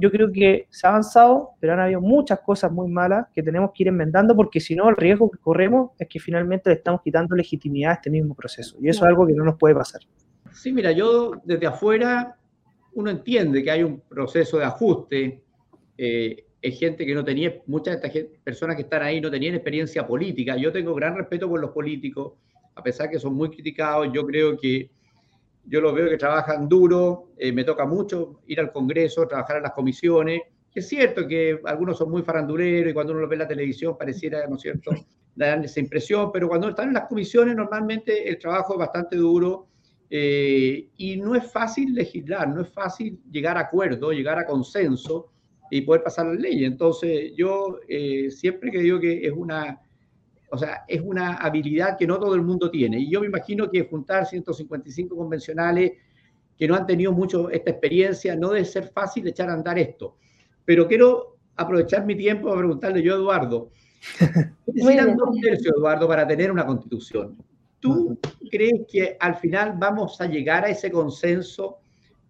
[0.00, 3.70] yo creo que se ha avanzado, pero han habido muchas cosas muy malas que tenemos
[3.74, 7.02] que ir enmendando porque si no el riesgo que corremos es que finalmente le estamos
[7.02, 10.02] quitando legitimidad a este mismo proceso y eso es algo que no nos puede pasar.
[10.52, 12.36] Sí, mira, yo desde afuera
[12.94, 15.42] uno entiende que hay un proceso de ajuste.
[15.96, 19.54] Eh, hay gente que no tenía, muchas de estas personas que están ahí no tenían
[19.54, 20.56] experiencia política.
[20.56, 22.34] Yo tengo gran respeto por los políticos,
[22.74, 24.90] a pesar que son muy criticados, yo creo que
[25.64, 29.64] yo los veo que trabajan duro, eh, me toca mucho ir al Congreso, trabajar en
[29.64, 30.42] las comisiones.
[30.74, 33.96] Es cierto que algunos son muy faranduleros y cuando uno lo ve en la televisión
[33.96, 34.92] pareciera, ¿no es cierto?,
[35.34, 39.66] dar esa impresión, pero cuando están en las comisiones normalmente el trabajo es bastante duro
[40.10, 45.32] eh, y no es fácil legislar, no es fácil llegar a acuerdo, llegar a consenso
[45.70, 46.70] y poder pasar las leyes.
[46.70, 49.80] Entonces yo eh, siempre que digo que es una
[50.52, 52.98] o sea, es una habilidad que no todo el mundo tiene.
[52.98, 55.92] Y yo me imagino que juntar 155 convencionales
[56.58, 60.18] que no han tenido mucho esta experiencia, no debe ser fácil echar a andar esto.
[60.66, 63.70] Pero quiero aprovechar mi tiempo para preguntarle yo, Eduardo.
[64.66, 67.42] Necesitan dos tercios, Eduardo, para tener una constitución.
[67.80, 68.18] ¿Tú
[68.50, 71.78] crees que al final vamos a llegar a ese consenso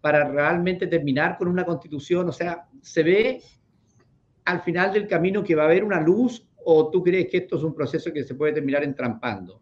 [0.00, 2.28] para realmente terminar con una constitución?
[2.28, 3.42] O sea, ¿se ve
[4.44, 7.56] al final del camino que va a haber una luz o tú crees que esto
[7.56, 9.60] es un proceso que se puede terminar entrampando?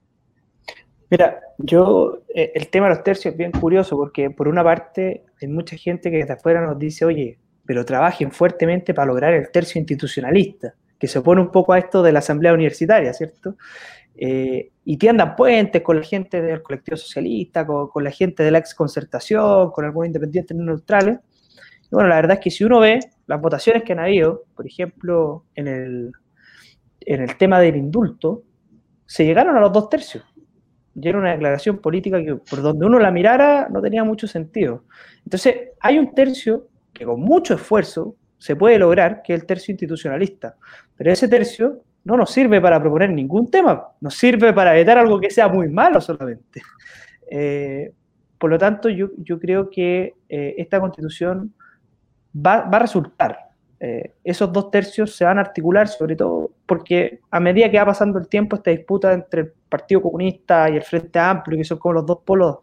[1.11, 5.25] Mira, yo, eh, el tema de los tercios es bien curioso porque por una parte
[5.43, 9.51] hay mucha gente que desde afuera nos dice, oye, pero trabajen fuertemente para lograr el
[9.51, 13.57] tercio institucionalista, que se opone un poco a esto de la asamblea universitaria, ¿cierto?
[14.15, 18.51] Eh, y tiendan puentes con la gente del colectivo socialista, con, con la gente de
[18.53, 21.19] la ex concertación, con algunos independientes no neutrales.
[21.91, 25.45] bueno, la verdad es que si uno ve las votaciones que han habido, por ejemplo,
[25.57, 26.13] en el,
[27.01, 28.43] en el tema del indulto,
[29.07, 30.25] se llegaron a los dos tercios.
[30.95, 34.85] Y era una declaración política que por donde uno la mirara no tenía mucho sentido.
[35.25, 39.73] Entonces, hay un tercio que con mucho esfuerzo se puede lograr, que es el tercio
[39.73, 40.57] institucionalista.
[40.97, 45.21] Pero ese tercio no nos sirve para proponer ningún tema, nos sirve para evitar algo
[45.21, 46.63] que sea muy malo solamente.
[47.33, 47.93] Eh,
[48.39, 51.55] por lo tanto, yo, yo creo que eh, esta constitución
[52.35, 53.50] va, va a resultar.
[53.83, 57.87] Eh, esos dos tercios se van a articular, sobre todo porque a medida que va
[57.87, 61.79] pasando el tiempo, esta disputa entre el Partido Comunista y el Frente Amplio, que son
[61.79, 62.59] como los dos polos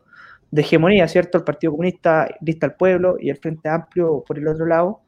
[0.52, 1.40] de hegemonía, ¿cierto?
[1.40, 5.02] El Partido Comunista lista al pueblo y el Frente Amplio por el otro lado,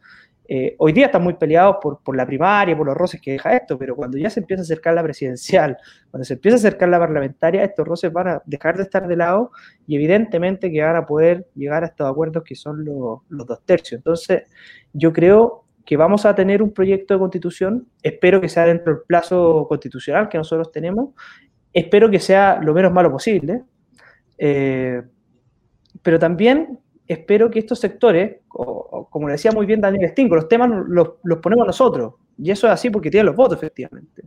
[0.51, 3.55] eh, hoy día están muy peleados por, por, la primaria, por los roces que deja
[3.55, 5.77] esto, pero cuando ya se empieza a acercar la presidencial,
[6.09, 9.15] cuando se empieza a acercar la parlamentaria, estos roces van a dejar de estar de
[9.15, 9.51] lado
[9.85, 13.63] y evidentemente que van a poder llegar a estos acuerdos que son los, los dos
[13.63, 13.99] tercios.
[13.99, 14.45] Entonces,
[14.91, 19.01] yo creo que vamos a tener un proyecto de constitución, espero que sea dentro del
[19.07, 21.15] plazo constitucional que nosotros tenemos,
[21.73, 23.63] espero que sea lo menos malo posible,
[24.37, 25.01] eh,
[26.03, 26.77] pero también
[27.07, 31.65] espero que estos sectores, como le decía muy bien Daniel Stingo, los temas los, ponemos
[31.65, 34.25] nosotros, y eso es así porque tienen los votos, efectivamente.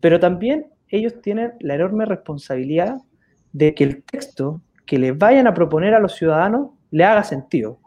[0.00, 2.98] Pero también ellos tienen la enorme responsabilidad
[3.54, 7.80] de que el texto que les vayan a proponer a los ciudadanos le haga sentido.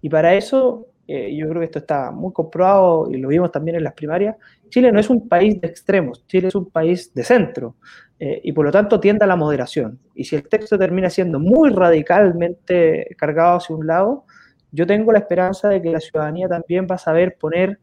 [0.00, 3.78] Y para eso, eh, yo creo que esto está muy comprobado y lo vimos también
[3.78, 4.36] en las primarias,
[4.68, 7.76] Chile no es un país de extremos, Chile es un país de centro.
[8.20, 9.98] Eh, y por lo tanto tiende a la moderación.
[10.14, 14.24] Y si el texto termina siendo muy radicalmente cargado hacia un lado,
[14.70, 17.78] yo tengo la esperanza de que la ciudadanía también va a saber poner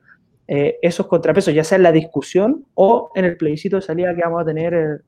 [0.47, 4.21] eh, esos contrapesos, ya sea en la discusión o en el plebiscito de salida que
[4.21, 5.03] vamos a tener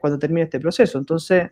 [0.00, 0.96] cuando termine este proceso.
[0.96, 1.50] Entonces,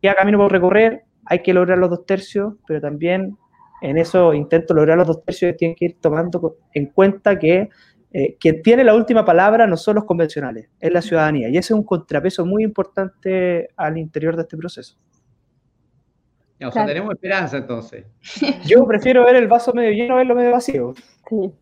[0.00, 3.36] queda camino por recorrer, hay que lograr los dos tercios, pero también
[3.80, 7.68] en eso intento lograr los dos tercios tienen que ir tomando en cuenta que
[8.12, 11.48] eh, quien tiene la última palabra no son los convencionales, es la ciudadanía.
[11.48, 14.96] Y ese es un contrapeso muy importante al interior de este proceso.
[16.66, 18.04] O sea, tenemos esperanza entonces.
[18.66, 20.94] Yo prefiero ver el vaso medio lleno a verlo medio vacío.
[21.28, 21.52] Sí.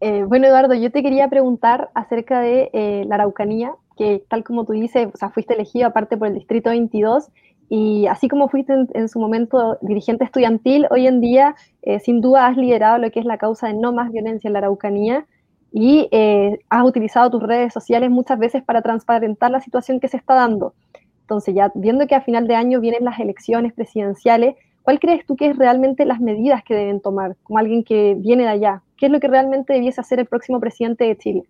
[0.00, 4.64] Eh, bueno, Eduardo, yo te quería preguntar acerca de eh, la Araucanía, que tal como
[4.64, 7.28] tú dices, o sea, fuiste elegido aparte por el Distrito 22
[7.72, 12.48] y así como fuiste en, su momento dirigente estudiantil, hoy en día eh, sin duda
[12.48, 15.24] has liderado lo que es la causa de no más violencia en la Araucanía
[15.72, 20.16] y eh, has utilizado tus redes sociales muchas veces para transparentar la situación que se
[20.16, 20.74] está dando.
[21.20, 25.36] Entonces, ya viendo que a final de año vienen las elecciones presidenciales, ¿cuál crees tú
[25.36, 28.82] que es realmente las medidas que deben tomar como alguien que viene de allá?
[28.96, 31.44] ¿Qué es lo que realmente debiese hacer el próximo presidente de Chile?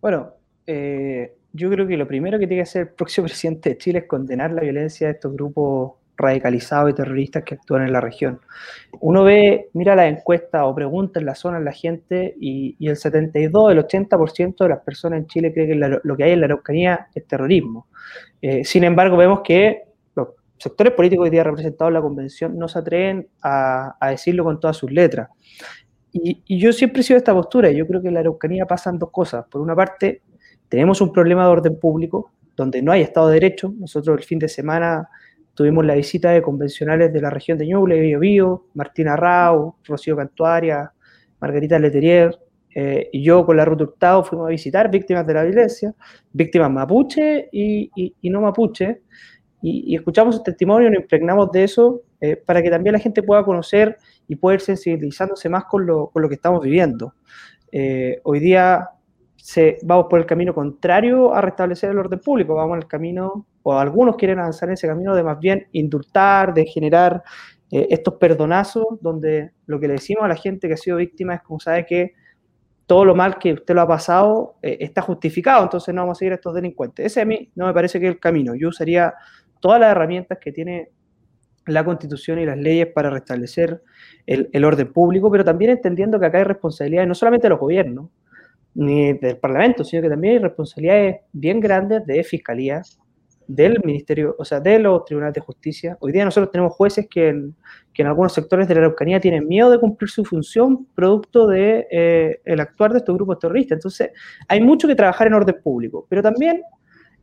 [0.00, 0.28] Bueno,
[0.68, 3.98] eh, yo creo que lo primero que tiene que hacer el próximo presidente de Chile
[4.00, 8.40] es condenar la violencia de estos grupos radicalizados y terroristas que actúan en la región.
[9.00, 12.96] Uno ve, mira la encuesta o pregunta en la zona a la gente y, el
[12.96, 16.46] 72, el 80% de las personas en Chile cree que lo que hay en la
[16.46, 17.88] Araucanía es terrorismo.
[18.42, 19.84] Eh, sin embargo, vemos que
[20.14, 20.28] los
[20.58, 24.76] sectores políticos hoy día representados en la convención no se atreven a, decirlo con todas
[24.76, 25.30] sus letras.
[26.12, 27.70] Y, y, yo siempre he sido de esta postura.
[27.70, 29.46] Yo creo que en la Araucanía pasan dos cosas.
[29.48, 30.22] Por una parte,
[30.70, 33.74] tenemos un problema de orden público donde no hay Estado de Derecho.
[33.76, 35.08] Nosotros el fin de semana
[35.54, 40.16] tuvimos la visita de convencionales de la región de Ñuble, Bio Bio, Martina Rau, Rocío
[40.16, 40.92] Cantuaria,
[41.40, 42.38] Margarita Leterier,
[42.72, 45.92] eh, y yo con la Ruta Hurtado fuimos a visitar víctimas de la violencia,
[46.32, 47.90] víctimas mapuche y,
[48.22, 49.02] no mapuche,
[49.60, 53.44] y, escuchamos su testimonio nos impregnamos de eso eh, para que también la gente pueda
[53.44, 53.98] conocer
[54.28, 57.14] y pueda ir sensibilizándose más con lo, con lo que estamos viviendo.
[57.72, 58.88] Eh, hoy día
[59.82, 63.78] vamos por el camino contrario a restablecer el orden público, vamos en el camino, o
[63.78, 67.22] algunos quieren avanzar en ese camino de más bien indultar, de generar
[67.70, 71.34] eh, estos perdonazos, donde lo que le decimos a la gente que ha sido víctima
[71.34, 72.14] es como sabe que
[72.86, 76.20] todo lo mal que usted lo ha pasado eh, está justificado, entonces no vamos a
[76.20, 77.06] seguir a estos delincuentes.
[77.06, 78.54] Ese a mí no me parece que es el camino.
[78.56, 79.14] Yo usaría
[79.60, 80.90] todas las herramientas que tiene
[81.66, 83.80] la constitución y las leyes para restablecer
[84.26, 87.60] el, el orden público, pero también entendiendo que acá hay responsabilidades no solamente de los
[87.60, 88.10] gobiernos,
[88.74, 92.82] ni del Parlamento, sino que también hay responsabilidades bien grandes de fiscalía,
[93.50, 95.96] del Ministerio, o sea, de los tribunales de justicia.
[96.00, 97.56] Hoy día nosotros tenemos jueces que en,
[97.92, 101.88] que en algunos sectores de la Araucanía tienen miedo de cumplir su función producto de
[101.90, 103.76] eh, el actuar de estos grupos terroristas.
[103.76, 104.10] Entonces,
[104.46, 106.62] hay mucho que trabajar en orden público, pero también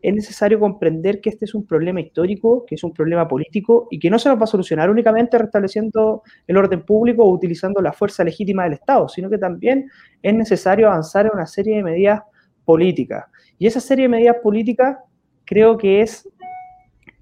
[0.02, 4.00] es necesario comprender que este es un problema histórico, que es un problema político y
[4.00, 7.94] que no se nos va a solucionar únicamente restableciendo el orden público o utilizando la
[7.94, 9.90] fuerza legítima del Estado, sino que también
[10.22, 12.22] es necesario avanzar en una serie de medidas
[12.66, 13.26] políticas.
[13.58, 14.98] Y esa serie de medidas políticas
[15.46, 16.28] creo que es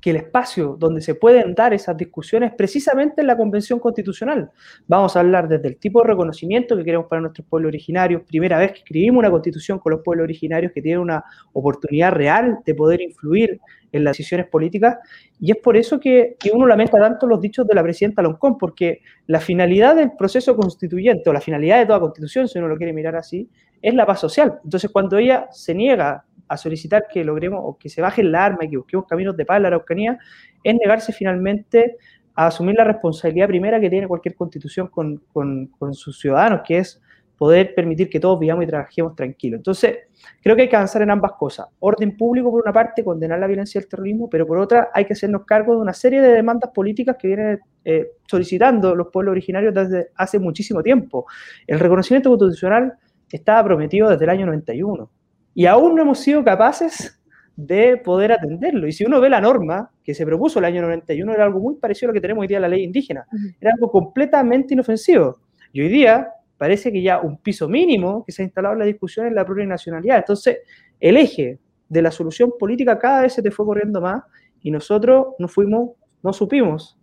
[0.05, 4.51] que el espacio donde se pueden dar esas discusiones precisamente en la Convención Constitucional.
[4.85, 8.59] Vamos a hablar desde el tipo de reconocimiento que queremos para nuestros pueblos originarios, primera
[8.59, 12.75] vez que escribimos una constitución con los pueblos originarios que tienen una oportunidad real de
[12.75, 13.59] poder influir
[13.91, 14.99] en las decisiones políticas,
[15.39, 19.01] y es por eso que, uno lamenta tanto los dichos de la presidenta Loncón, porque
[19.25, 22.93] la finalidad del proceso constituyente, o la finalidad de toda constitución, si uno lo quiere
[22.93, 23.49] mirar así,
[23.81, 24.59] es la paz social.
[24.63, 28.65] Entonces, cuando ella se niega a solicitar que logremos o que se baje el arma
[28.65, 30.19] y que busquemos caminos de paz en la Araucanía,
[30.63, 31.97] es negarse finalmente
[32.35, 37.01] a asumir la responsabilidad primera que tiene cualquier constitución con, con, sus ciudadanos, que es
[37.37, 39.59] poder permitir que todos vivamos y trabajemos tranquilos.
[39.59, 39.97] Entonces,
[40.41, 41.67] creo que hay que avanzar en ambas cosas.
[41.79, 45.05] Orden público, por una parte, condenar la violencia y el terrorismo, pero por otra, hay
[45.05, 49.31] que hacernos cargo de una serie de demandas políticas que vienen eh, solicitando los pueblos
[49.31, 51.25] originarios desde hace muchísimo tiempo.
[51.67, 52.93] El reconocimiento constitucional
[53.29, 55.09] estaba prometido desde el año 91
[55.55, 57.19] y aún no hemos sido capaces
[57.55, 58.87] de poder atenderlo.
[58.87, 61.75] Y si uno ve la norma que se propuso el año 91, era algo muy
[61.75, 63.25] parecido a lo que tenemos hoy día en la ley indígena.
[63.59, 65.39] Era algo completamente inofensivo.
[65.71, 66.27] Y hoy día
[66.57, 69.45] parece que ya un piso mínimo que se ha instalado en la discusión es la
[69.45, 70.17] plurinacionalidad.
[70.17, 70.57] Entonces,
[70.99, 74.23] el eje de la solución política cada vez se te fue corriendo más
[74.61, 75.91] y nosotros no fuimos,
[76.21, 76.97] no supimos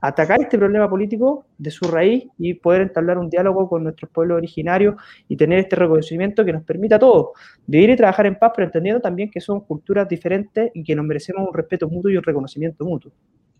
[0.00, 4.36] atacar este problema político de su raíz y poder entablar un diálogo con nuestros pueblos
[4.36, 4.96] originarios
[5.28, 7.28] y tener este reconocimiento que nos permita a todos
[7.66, 11.04] vivir y trabajar en paz, pero entendiendo también que son culturas diferentes y que nos
[11.04, 13.12] merecemos un respeto mutuo y un reconocimiento mutuo.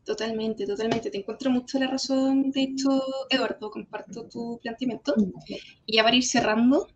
[0.04, 1.10] Totalmente, totalmente.
[1.10, 3.70] Te encuentro mucho la razón de esto, Eduardo.
[3.72, 5.14] Comparto tu planteamiento.
[5.84, 6.86] Y ya para ir cerrando,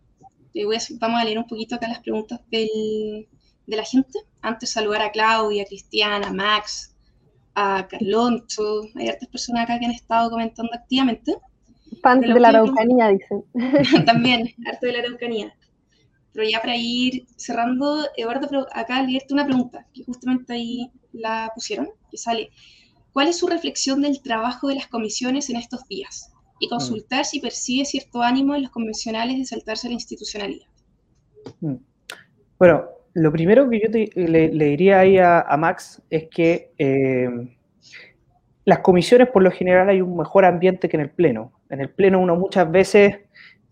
[0.53, 3.27] voy vamos a leer un poquito acá las preguntas del,
[3.67, 4.19] de la gente.
[4.41, 6.90] Antes saludar a Claudia, Cristiana, Max,
[7.55, 11.35] a Carloncho, hay otras personas acá que han estado comentando activamente.
[12.01, 13.43] Fans de la Araucanía, dicen.
[14.05, 15.53] También, harto de la Araucanía.
[16.33, 21.89] Pero ya para ir cerrando, Eduardo, acá leerte una pregunta, que justamente ahí la pusieron,
[22.09, 22.51] que sale,
[23.11, 26.31] ¿cuál es su reflexión del trabajo de las comisiones en estos días?
[26.59, 30.67] Y consultar si percibe cierto ánimo en los convencionales de saltarse la institucionalidad.
[31.59, 31.75] Mm.
[32.59, 37.29] Bueno, lo primero que yo le, diría ahí a, Max es que eh,
[38.65, 41.51] las comisiones, por lo general, hay un mejor ambiente que en el Pleno.
[41.69, 43.19] En el Pleno uno muchas veces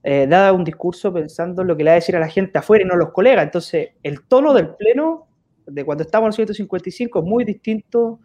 [0.03, 2.57] eh, da un discurso pensando en lo que le va a decir a la gente
[2.57, 3.43] afuera y no a los colegas.
[3.43, 5.27] Entonces, el tono del Pleno,
[5.65, 8.19] de cuando estamos en el 155, es muy distinto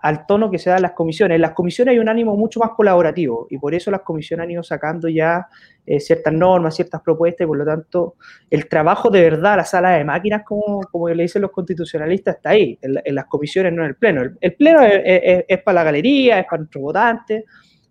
[0.00, 1.36] al tono que se da en las comisiones.
[1.36, 4.50] En las comisiones hay un ánimo mucho más colaborativo y por eso las comisiones han
[4.52, 5.48] ido sacando ya
[5.84, 8.14] eh, ciertas normas, ciertas propuestas y por lo tanto
[8.48, 12.50] el trabajo de verdad, la sala de máquinas, como, como le dicen los constitucionalistas, está
[12.50, 14.22] ahí, en, las comisiones, no en el pleno.
[14.40, 17.44] El, pleno es, para la galería, es para nuestros votantes,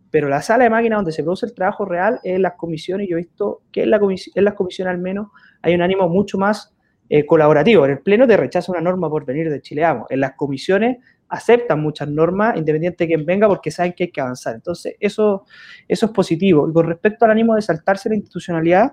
[0.09, 3.07] pero la sala de máquinas donde se produce el trabajo real es en las comisiones
[3.09, 5.27] yo he visto que en, la en las comisiones al menos
[5.61, 6.73] hay un ánimo mucho más
[7.09, 7.85] eh, colaborativo.
[7.85, 10.07] En el pleno te rechaza una norma por venir de Chileamo.
[10.09, 10.97] En las comisiones
[11.29, 14.55] aceptan muchas normas, independiente de quien venga, porque saben que hay que avanzar.
[14.55, 15.45] Entonces, eso,
[15.87, 16.69] eso es positivo.
[16.69, 18.91] Y con respecto al ánimo de saltarse la institucionalidad,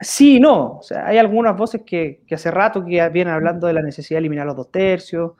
[0.00, 0.78] sí y no.
[0.78, 4.20] O sea, hay algunas voces que, hace rato que vienen hablando de la necesidad de
[4.20, 5.32] eliminar los dos tercios,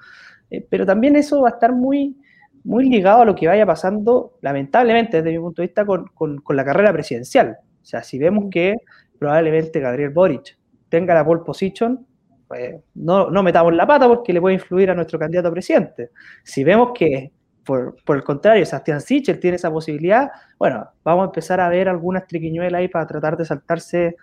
[0.51, 2.17] eh, pero también eso va a estar muy,
[2.65, 6.39] muy ligado a lo que vaya pasando, lamentablemente, desde mi punto de vista, con, con,
[6.39, 7.57] con la carrera presidencial.
[7.83, 8.75] O sea, si vemos que
[9.19, 10.59] probablemente Gabriel Boric
[10.89, 12.07] tenga la pole position,
[12.49, 16.11] pues, no, no metamos la pata porque le puede influir a nuestro candidato a presidente.
[16.45, 17.33] Si vemos que,
[17.65, 21.89] por, por el contrario, Sebastián Sichel tiene esa posibilidad, bueno, vamos a empezar a ver
[21.89, 24.17] algunas triquiñuelas ahí para tratar de saltarse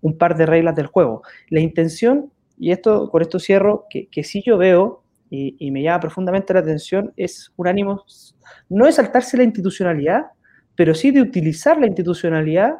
[0.00, 1.22] un par de reglas del juego.
[1.48, 5.82] La intención, y esto con esto cierro, que, que sí yo veo y, y me
[5.82, 8.04] llama profundamente la atención, es un ánimo,
[8.68, 10.26] no de saltarse la institucionalidad,
[10.76, 12.74] pero sí de utilizar la institucionalidad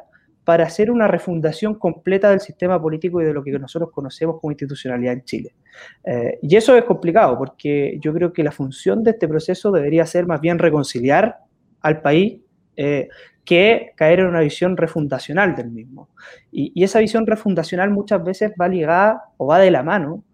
[0.45, 4.53] para hacer una refundación completa del sistema político y de lo que nosotros conocemos como
[4.53, 5.55] institucionalidad en Chile.
[6.05, 10.05] Eh, y eso es complicado porque yo creo que la función de este proceso debería
[10.05, 11.39] ser más bien reconciliar
[11.81, 12.41] al país
[12.77, 13.09] eh,
[13.45, 16.11] que caer en una visión refundacional del mismo.
[16.51, 20.25] Y, y, esa visión refundacional muchas veces va ligada o va de la mano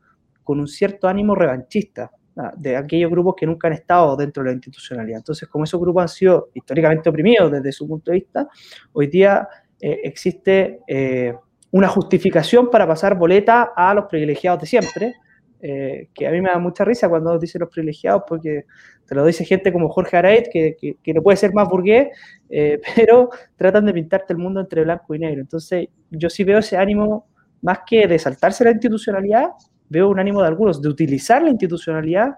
[0.42, 4.50] con un cierto ánimo revanchista ah, de aquellos grupos que nunca han estado dentro de
[4.50, 5.18] la institucionalidad.
[5.18, 8.48] Entonces, como esos grupos han sido históricamente oprimidos desde su punto de vista,
[8.92, 9.46] hoy día
[9.80, 11.34] eh, existe eh,
[11.70, 15.14] una justificación para pasar boleta a los privilegiados de siempre,
[15.62, 18.64] eh, que a mí me da mucha risa cuando dicen los privilegiados, porque
[19.06, 22.08] te lo dice gente como Jorge Araiz, que, que, no puede ser más burgués,
[22.96, 25.40] pero tratan de pintarte el mundo entre blanco y negro.
[25.40, 27.26] Entonces, yo sí veo ese ánimo,
[27.62, 29.50] más que de saltarse la institucionalidad,
[29.88, 32.36] veo un ánimo de algunos de utilizar la institucionalidad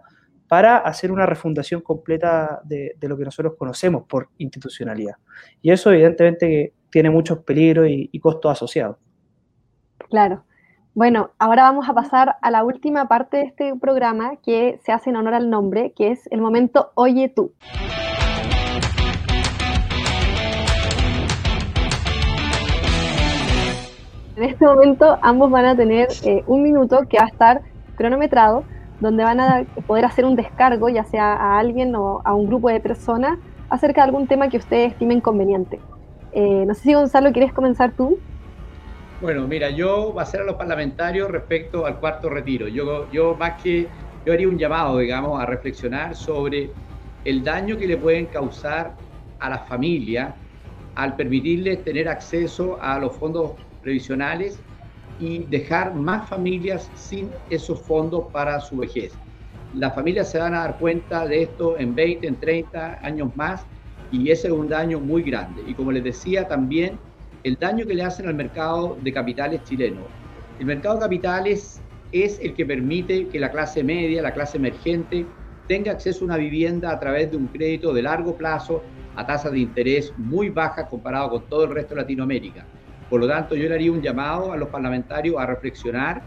[0.49, 5.15] para hacer una refundación completa de, de, lo que nosotros conocemos por institucionalidad.
[5.63, 8.99] Y eso evidentemente tiene muchos peligros y, costos asociados.
[10.11, 10.45] Claro.
[10.95, 15.09] Bueno, ahora vamos a pasar a la última parte de este programa que se hace
[15.09, 17.55] en honor al nombre, que es el momento Oye tú.
[24.37, 27.63] En este momento ambos van a tener eh, un minuto que va a estar
[27.97, 28.65] cronometrado,
[29.01, 32.69] donde van a poder hacer un descargo, ya sea a alguien o a un grupo
[32.69, 33.39] de personas,
[33.71, 35.81] acerca de algún tema que ustedes estimen conveniente.
[36.33, 38.19] Eh, no sé si Gonzalo, ¿quieres comenzar tú?
[39.21, 42.69] Bueno, mira, yo va a ser a los parlamentarios respecto al cuarto retiro.
[42.69, 43.87] Yo, yo más que,
[44.25, 46.71] yo haría un llamado, digamos, a reflexionar sobre
[47.25, 48.97] el daño que le pueden causar
[49.39, 50.35] a las familias
[50.95, 54.59] al permitirles tener acceso a los fondos previsionales
[55.19, 59.13] y dejar más familias sin esos fondos para su vejez.
[59.75, 63.65] Las familias se van a dar cuenta de esto en 20, en 30 años más
[64.13, 65.63] y ese es un daño muy grande.
[65.67, 66.99] Y como les decía también,
[67.43, 70.03] el daño que le hacen al mercado de capitales chileno.
[70.61, 71.81] El mercado de capitales
[72.13, 75.27] es el que permite que la clase media, la clase emergente,
[75.67, 78.83] tenga acceso a una vivienda a través de un crédito de largo plazo
[79.17, 82.67] a tasas de interés muy bajas comparado con todo el resto de Latinoamérica.
[83.09, 86.23] Por lo tanto, yo le haría un llamado a los parlamentarios a reflexionar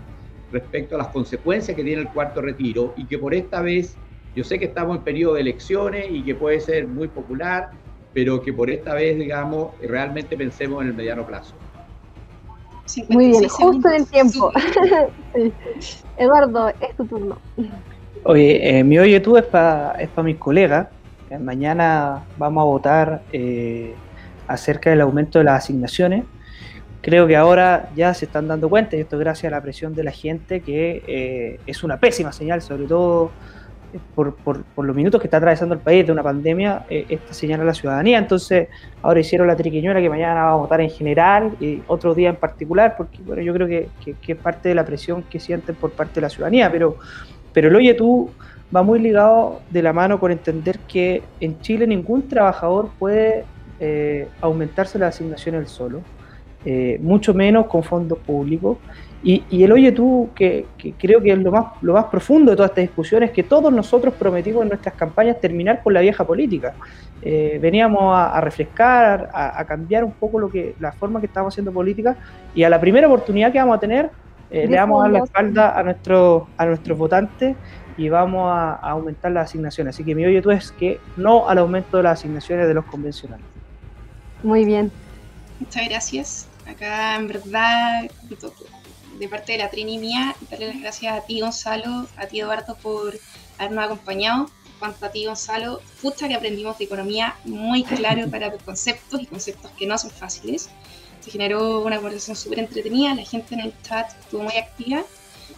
[0.52, 3.98] respecto a las consecuencias que tiene el cuarto retiro y que por esta vez,
[4.36, 7.70] yo sé que estamos en periodo de elecciones y que puede ser muy popular,
[8.14, 11.56] pero que por esta vez, digamos, realmente pensemos en el mediano plazo.
[13.10, 14.52] Muy bien, justo en el tiempo.
[16.18, 17.38] Eduardo, es tu turno.
[18.24, 20.88] Oye, eh, mi oye tú es para es mis colegas.
[21.30, 23.96] Eh, mañana vamos a votar eh,
[24.48, 26.26] acerca del aumento de las asignaciones.
[27.02, 30.04] Creo que ahora ya se están dando cuenta, y esto gracias a la presión de
[30.04, 33.30] la gente, que es una pésima señal, sobre todo
[34.14, 34.36] por,
[34.78, 37.74] los minutos que está atravesando el país de una pandemia, eh, esta señala a la
[37.74, 38.18] ciudadanía.
[38.18, 38.70] Entonces,
[39.02, 42.36] ahora hicieron la triquiñuela que mañana va a votar en general y otro día en
[42.36, 43.90] particular, porque bueno, yo creo que,
[44.28, 46.72] es parte de la presión que sienten por parte de la ciudadanía.
[46.72, 46.98] Pero,
[47.54, 48.30] pero el Oye Tú
[48.76, 53.46] va muy ligado de la mano con entender que en Chile ningún trabajador puede
[53.80, 56.02] eh, aumentarse la asignación el solo,
[56.66, 58.78] eh, mucho menos con fondos públicos.
[59.28, 60.68] Y, el oye tú, que,
[61.00, 63.74] creo que es lo más, lo más profundo de toda esta discusión, es que todos
[63.74, 66.76] nosotros prometimos en nuestras campañas terminar con la vieja política.
[67.24, 71.72] Eh, veníamos a, refrescar, a, cambiar un poco lo que la forma que estábamos haciendo
[71.72, 72.16] política
[72.54, 74.12] y a la primera oportunidad que vamos a tener,
[74.52, 77.56] eh, le vamos a dar la espalda a, nuestro, a nuestros votantes
[77.98, 79.96] y vamos a, a, aumentar las asignaciones.
[79.96, 82.86] Así que mi oye tú es que no al aumento de las asignaciones de los
[82.86, 83.46] convencionales.
[84.44, 84.92] Muy bien.
[85.60, 86.48] Muchas gracias.
[86.68, 88.04] Acá en verdad
[89.20, 92.76] de parte de la Trini mía, darle las gracias a ti, Gonzalo, a ti, Eduardo,
[92.76, 93.18] por
[93.58, 94.50] habernos acompañado.
[94.80, 99.72] Cuanto a ti, Gonzalo, justo que aprendimos de economía muy claro para conceptos y conceptos
[99.72, 100.70] que no son fáciles.
[101.22, 105.04] Se generó una conversación súper entretenida, la gente en el chat estuvo muy activa.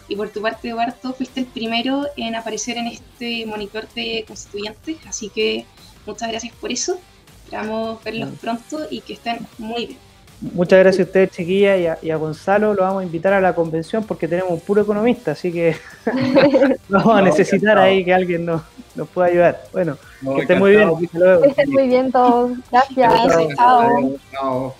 [0.08, 4.96] Y por tu parte, Eduardo, fuiste el primero en aparecer en este monitor de constituyentes,
[5.06, 5.66] así que
[6.06, 6.98] muchas gracias por eso.
[7.44, 10.07] Esperamos verlos pronto y que estén muy bien.
[10.40, 14.04] Muchas gracias a ustedes, chiquillas, y a, Gonzalo lo vamos a invitar a la convención
[14.04, 15.74] porque tenemos un puro economista, así que
[16.88, 18.62] vamos a necesitar ahí que alguien nos,
[18.94, 19.64] nos pueda ayudar.
[19.72, 19.96] Bueno,
[20.36, 20.90] que estén muy bien.
[20.96, 22.52] Que estén muy bien todos.
[22.70, 23.56] Gracias.
[23.56, 24.16] Chao.
[24.30, 24.74] Chao.